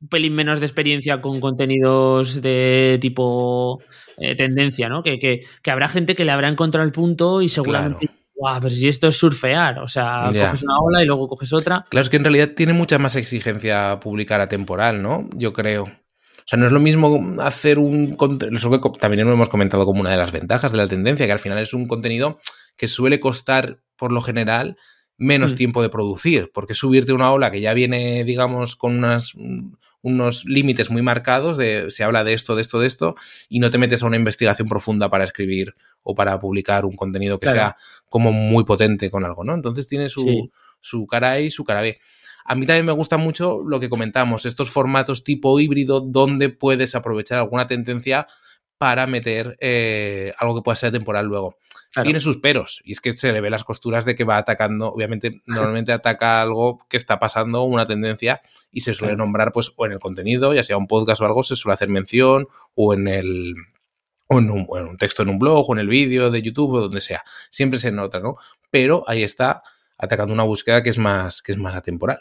[0.00, 3.80] un pelín menos de experiencia con contenidos de tipo
[4.18, 5.02] eh, tendencia, ¿no?
[5.02, 8.10] Que, que- que habrá gente que le habrá encontrado el punto y seguramente,
[8.42, 10.46] guau, pero si esto es surfear, o sea, Ya.
[10.46, 11.84] coges una ola y luego coges otra.
[11.88, 15.28] Claro, es que en realidad tiene mucha más exigencia publicar a temporal, ¿no?
[15.36, 15.84] Yo creo.
[15.84, 19.48] O sea, no es lo mismo hacer un contenido, eso que co- también lo hemos
[19.48, 22.40] comentado como una de las ventajas de la tendencia, que al final es un contenido
[22.76, 24.76] que suele costar, por lo general,
[25.16, 25.56] menos Hmm.
[25.56, 30.44] tiempo de producir, porque subirte una ola que ya viene, digamos, con unas, mm, unos
[30.44, 33.14] límites muy marcados, de se habla de esto, de esto, de esto,
[33.48, 37.38] y no te metes a una investigación profunda para escribir o para publicar un contenido
[37.38, 37.58] que Claro.
[37.58, 37.76] sea
[38.08, 39.54] como muy potente con algo, ¿no?
[39.54, 40.50] Entonces tiene su, Sí.
[40.80, 41.98] su cara A y su cara B.
[42.44, 46.96] A mí también me gusta mucho lo que comentamos, estos formatos tipo híbrido donde puedes
[46.96, 48.26] aprovechar alguna tendencia
[48.82, 51.56] para meter eh, algo que pueda ser temporal luego.
[52.02, 54.88] Tiene sus peros, y es que se le ve las costuras de que va atacando,
[54.88, 59.86] obviamente, normalmente ataca algo que está pasando, una tendencia, y se suele nombrar, pues, o
[59.86, 63.06] en el contenido, ya sea un podcast o algo, se suele hacer mención, o en
[63.06, 63.54] el,
[64.26, 67.00] o en un, texto en un blog, o en el vídeo de YouTube, o donde
[67.00, 67.22] sea.
[67.50, 68.34] Siempre se nota, ¿no?
[68.72, 69.62] Pero ahí está
[69.96, 72.18] atacando una búsqueda que es más, que es más atemporal.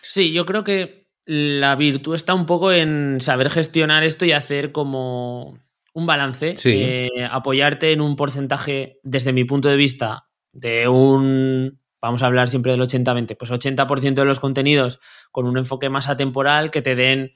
[0.00, 4.72] Sí, yo creo que la virtud está un poco en saber gestionar esto y hacer
[4.72, 5.60] como
[5.94, 12.22] un balance, eh, apoyarte en un porcentaje, desde mi punto de vista, de un, vamos
[12.22, 16.70] a hablar siempre del 80-20, pues 80% de los contenidos con un enfoque más atemporal
[16.70, 17.32] que te den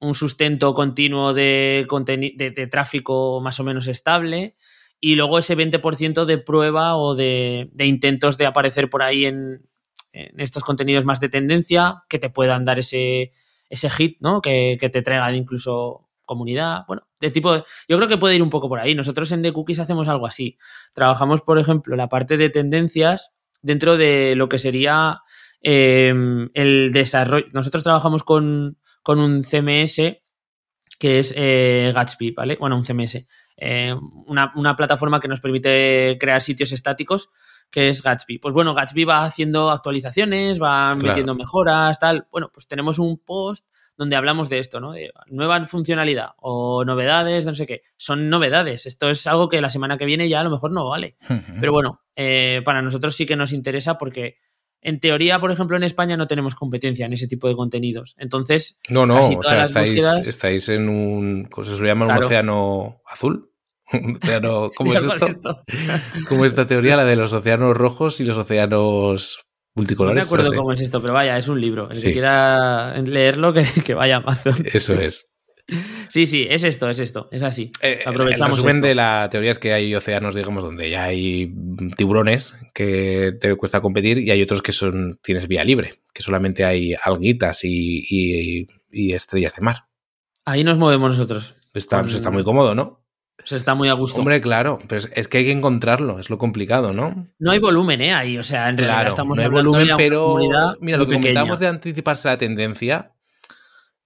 [0.00, 1.86] un sustento continuo de,
[2.36, 4.56] de, tráfico más o menos estable
[5.00, 9.68] y luego ese 20% de prueba o de, intentos de aparecer por ahí en,
[10.12, 13.32] estos contenidos más de tendencia que te puedan dar ese,
[13.70, 14.42] ese hit, ¿no?
[14.42, 17.56] Que, que te traigan incluso comunidad, bueno, de tipo,
[17.88, 18.94] yo creo que puede ir un poco por ahí.
[18.94, 20.58] Nosotros en The Cookies hacemos algo así.
[20.92, 25.20] Trabajamos, por ejemplo, la parte de tendencias dentro de lo que sería
[25.60, 27.46] em, el desarrollo.
[27.52, 30.18] Nosotros trabajamos con, un CMS
[30.98, 32.56] que es eh, Gatsby, ¿vale?
[32.60, 33.26] Bueno, un CMS.
[33.56, 33.94] Eh,
[34.26, 37.30] una, plataforma que nos permite crear sitios estáticos
[37.70, 38.38] que es Gatsby.
[38.38, 42.26] Pues bueno, Gatsby va haciendo actualizaciones, va metiendo mejoras, tal.
[42.30, 43.66] Bueno, pues tenemos un post
[44.02, 44.92] donde hablamos de esto, ¿no?
[44.92, 47.82] De nueva funcionalidad o novedades, no sé qué.
[47.96, 48.84] Son novedades.
[48.86, 51.16] Esto es algo que la semana que viene ya a lo mejor no vale.
[51.60, 54.38] Pero bueno, eh, para nosotros sí que nos interesa porque
[54.80, 58.16] en teoría, por ejemplo, en España no tenemos competencia en ese tipo de contenidos.
[58.18, 62.06] Entonces, no, no, o sea, estáis, en un, ¿cómo se llama?
[62.06, 63.52] Un océano azul.
[64.76, 65.62] ¿cómo es esto?
[66.28, 70.16] ¿Cómo esta teoría, la de los océanos rojos y los océanos multicolores.
[70.16, 71.90] No me acuerdo cómo es esto, pero vaya, es un libro.
[71.90, 74.64] El que quiera leerlo, que, vaya a Amazon.
[74.72, 75.28] Eso es.
[76.08, 77.70] Sí, sí, es esto, es esto, es así.
[77.80, 78.58] Eh, Aprovechamos.
[78.58, 81.54] El resumen de la teoría es que hay océanos, digamos, donde ya hay
[81.96, 86.64] tiburones que te cuesta competir y hay otros que son tienes vía libre, que solamente
[86.64, 89.86] hay alguitas y, estrellas de mar.
[90.44, 91.56] Ahí nos movemos nosotros.
[91.72, 93.01] Está, pues está muy cómodo, ¿no?
[93.44, 94.20] Se está muy a gusto.
[94.20, 97.28] Hombre, claro, pero es que hay que encontrarlo, es lo complicado, ¿no?
[97.38, 98.12] No hay volumen, ¿eh?
[98.12, 100.36] Ahí, o sea, en realidad estamos no hay volumen, pero
[100.80, 103.12] mira, lo que comentamos de anticiparse a la tendencia,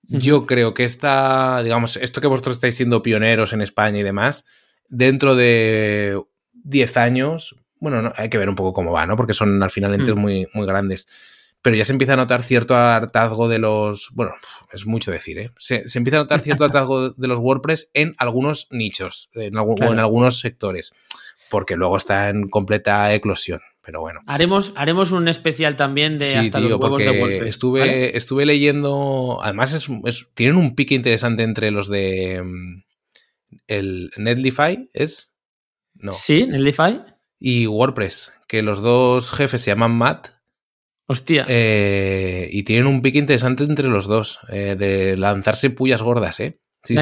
[0.03, 4.47] yo creo que esta, digamos, esto que vosotros estáis siendo pioneros en España y demás,
[4.89, 6.21] dentro de
[6.53, 9.17] 10 años, bueno, no, hay que ver un poco cómo va, ¿no?
[9.17, 10.19] Porque son al final entes mm.
[10.19, 11.07] muy, muy grandes
[11.67, 14.11] pero ya se empieza a notar cierto hartazgo de los.
[14.13, 14.35] Bueno,
[14.73, 15.51] es mucho decir, ¿eh?
[15.59, 19.99] Se, empieza a notar cierto hartazgo de los WordPress en algunos nichos en o en
[19.99, 20.93] algunos sectores,
[21.51, 23.63] porque luego está en completa eclosión.
[23.85, 24.21] Pero bueno.
[24.29, 27.55] Haremos, haremos un especial también de hasta los huevos de WordPress.
[27.55, 29.41] Estuve, estuve leyendo.
[29.43, 32.45] Además, es, tienen un pique interesante entre los de.
[32.45, 32.85] Mm,
[33.67, 35.33] el Netlify, ¿es?
[35.95, 36.13] No.
[36.13, 37.03] Sí, Netlify.
[37.41, 40.36] Y WordPress, que los dos jefes se llaman Matt
[41.07, 41.45] Hostia.
[41.49, 46.61] Eh, y tienen un pique interesante entre los dos, eh, de lanzarse pullas gordas, ¿eh?
[46.83, 46.97] Sí,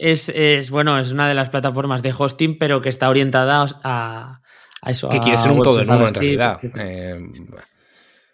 [0.00, 4.40] Es, bueno, es una de las plataformas de hosting, pero que está orientada a,
[4.84, 5.08] eso.
[5.08, 6.58] Que quiere ser un todo en uno, en realidad.
[6.76, 7.16] Eh,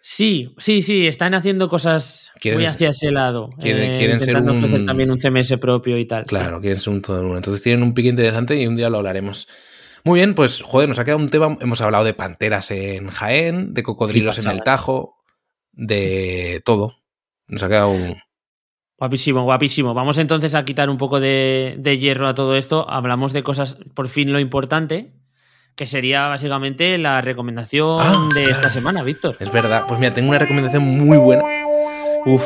[0.01, 3.49] sí, sí, sí, están haciendo cosas muy hacia ese lado.
[3.59, 4.49] Quieren, ser un...
[4.49, 6.25] ofrecer también un CMS propio y tal.
[6.25, 7.35] Claro, quieren ser un todo en uno.
[7.35, 9.47] Entonces tienen un pique interesante y un día lo hablaremos.
[10.05, 11.57] Muy bien, pues joder, nos ha quedado un tema.
[11.61, 15.15] Hemos hablado de panteras en Jaén, de cocodrilos en el Tajo,
[15.71, 16.97] de todo.
[17.47, 18.17] Nos ha quedado un.
[18.97, 19.93] Guapísimo, guapísimo.
[19.93, 22.89] Vamos entonces a quitar un poco de, hierro a todo esto.
[22.89, 25.13] Hablamos de cosas, por fin lo importante,
[25.75, 29.37] que sería básicamente la recomendación ah, de esta semana, Víctor.
[29.39, 29.85] Es verdad.
[29.87, 31.43] Pues mira, tengo una recomendación muy buena.
[32.25, 32.45] Uf,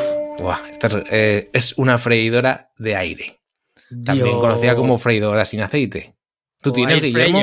[0.70, 3.40] esta eh, es una freidora de aire.
[4.04, 6.17] También conocida como freidora sin aceite.
[6.62, 7.42] ¿Tú tienes, Guillermo?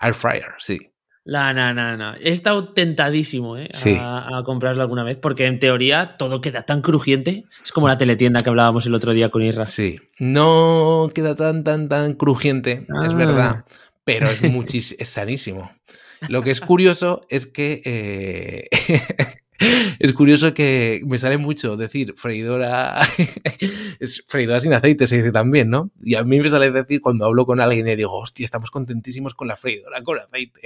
[0.00, 0.78] Air fryer, sí.
[1.24, 2.14] La, no, no, no.
[2.14, 3.68] He estado tentadísimo ¿eh?
[4.00, 7.44] a, comprarlo alguna vez, porque en teoría todo queda tan crujiente.
[7.62, 9.66] Es como la teletienda que hablábamos el otro día con Isra.
[9.66, 10.00] Sí.
[10.18, 13.14] No queda tan, tan, tan crujiente, es ah.
[13.14, 13.64] verdad.
[14.04, 15.70] Pero es es sanísimo.
[16.28, 18.68] Lo que es curioso es que eh,
[19.98, 23.00] es curioso que me sale mucho decir freidora,
[24.00, 25.90] es freidora sin aceite, se dice también, ¿no?
[26.00, 29.34] Y a mí me sale decir cuando hablo con alguien y digo, hostia, estamos contentísimos
[29.34, 30.60] con la freidora con aceite.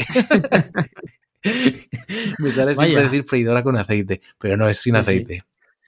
[2.38, 5.44] me sale siempre decir freidora con aceite, pero no es sin aceite.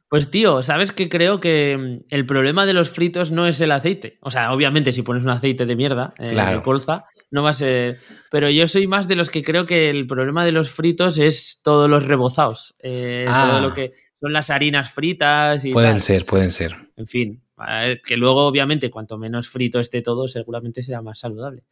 [0.08, 3.72] Pues tío, ¿sabes que creo que mm, el problema de los fritos no es el
[3.72, 4.18] aceite?
[4.20, 7.98] O sea, obviamente si pones un aceite de mierda, eh, colza, no va a ser...
[8.30, 11.60] Pero yo soy más de los que creo que el problema de los fritos es
[11.64, 12.76] todos los rebozados.
[12.78, 13.74] Eh, todo lo ah.
[13.74, 16.76] que son las harinas fritas y Pueden ser, pueden ser.
[16.96, 17.42] En fin.
[18.06, 21.64] Que luego, obviamente, cuanto menos frito esté todo, seguramente será más saludable.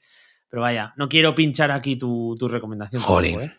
[0.48, 3.00] Pero vaya, no quiero pinchar aquí tu, recomendación.
[3.00, 3.40] Joder.
[3.40, 3.52] ¿eh?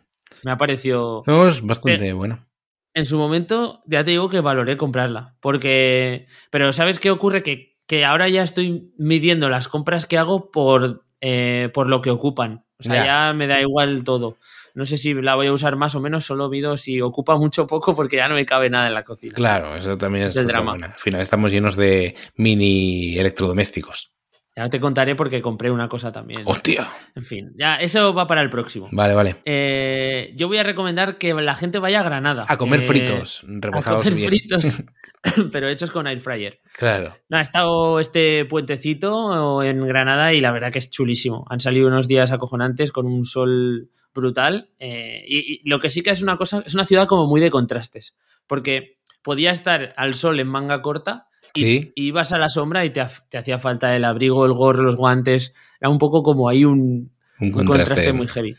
[0.43, 1.23] Me ha parecido.
[1.25, 2.45] No, es bastante bueno.
[2.93, 5.37] En su momento, ya te digo que valoré comprarla.
[5.39, 6.27] Porque.
[6.49, 7.43] Pero ¿sabes qué ocurre?
[7.43, 12.11] Que, que ahora ya estoy midiendo las compras que hago por, eh, por lo que
[12.11, 12.65] ocupan.
[12.77, 13.33] O sea, ya.
[13.33, 14.37] me da igual todo.
[14.73, 17.63] No sé si la voy a usar más o menos, solo mido si ocupa mucho
[17.63, 19.33] o poco porque ya no me cabe nada en la cocina.
[19.33, 20.73] Claro, eso también es, el drama.
[20.73, 24.11] Al final estamos llenos de mini electrodomésticos.
[24.55, 26.41] Ya te contaré porque compré una cosa también.
[26.45, 26.87] ¡Hostia!
[27.15, 28.89] En fin, ya, eso va para el próximo.
[28.91, 29.37] Vale, vale.
[29.45, 32.45] Eh, yo voy a recomendar que la gente vaya a Granada.
[32.47, 34.83] A comer fritos, rebozados a comer fritos,
[35.51, 36.59] pero hechos con air fryer.
[36.77, 37.15] Claro.
[37.29, 41.45] No, ha estado este puentecito en Granada y la verdad que es chulísimo.
[41.49, 44.69] Han salido unos días acojonantes con un sol brutal.
[44.79, 47.49] Eh, y, lo que sí que es una cosa, es una ciudad como muy de
[47.49, 48.17] contrastes.
[48.47, 53.01] Porque podía estar al sol en manga corta y, ibas a la sombra y te,
[53.01, 55.53] hacía falta el abrigo, el gorro, los guantes.
[55.79, 57.11] Era un poco como ahí un,
[57.53, 58.11] contraste.
[58.11, 58.55] muy heavy.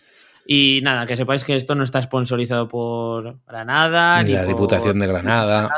[0.47, 4.23] Y nada, que sepáis que esto no está sponsorizado por Granada.
[4.23, 5.71] Ni, la Diputación de Granada.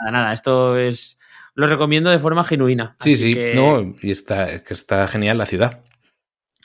[0.00, 1.18] Nada, nada, Esto es.
[1.54, 2.96] Lo recomiendo de forma genuina.
[3.00, 3.34] Sí, sí.
[3.54, 5.82] No, y está, que está genial la ciudad.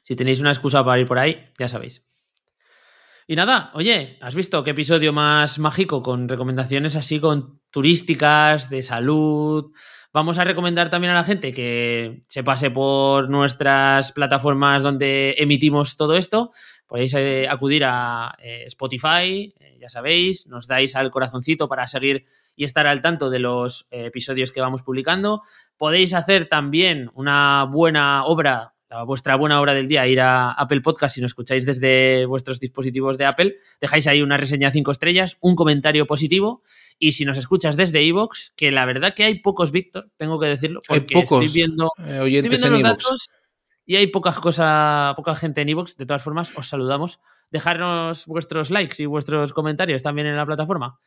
[0.03, 2.05] Si tenéis una excusa para ir por ahí, ya sabéis.
[3.25, 8.83] Y nada, oye, ¿has visto qué episodio más mágico con recomendaciones así con turísticas, de
[8.83, 9.71] salud?
[10.11, 15.95] Vamos a recomendar también a la gente que se pase por nuestras plataformas donde emitimos
[15.95, 16.51] todo esto.
[16.85, 22.25] Podéis eh, acudir a eh, Spotify, eh, ya sabéis, nos dais al corazoncito para seguir
[22.55, 25.41] y estar al tanto de los episodios que vamos publicando.
[25.77, 28.73] Podéis hacer también una buena obra
[29.05, 33.17] vuestra buena hora del día, ir a Apple Podcast si nos escucháis desde vuestros dispositivos
[33.17, 36.63] de Apple, dejáis ahí una reseña cinco estrellas, un comentario positivo
[36.99, 40.47] y si nos escuchas desde Evox, que la verdad que hay pocos, Víctor, tengo que
[40.47, 43.29] decirlo, porque hay pocos estoy viendo, eh, los datos
[43.85, 47.19] y hay poca cosa, poca gente en Evox, de todas formas os saludamos.
[47.49, 50.99] Dejarnos vuestros likes y vuestros comentarios también en la plataforma.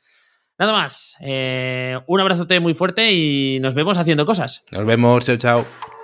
[0.59, 4.65] Nada más, eh, un abrazote muy fuerte y nos vemos haciendo cosas.
[4.71, 5.96] Nos vemos, chao, chao.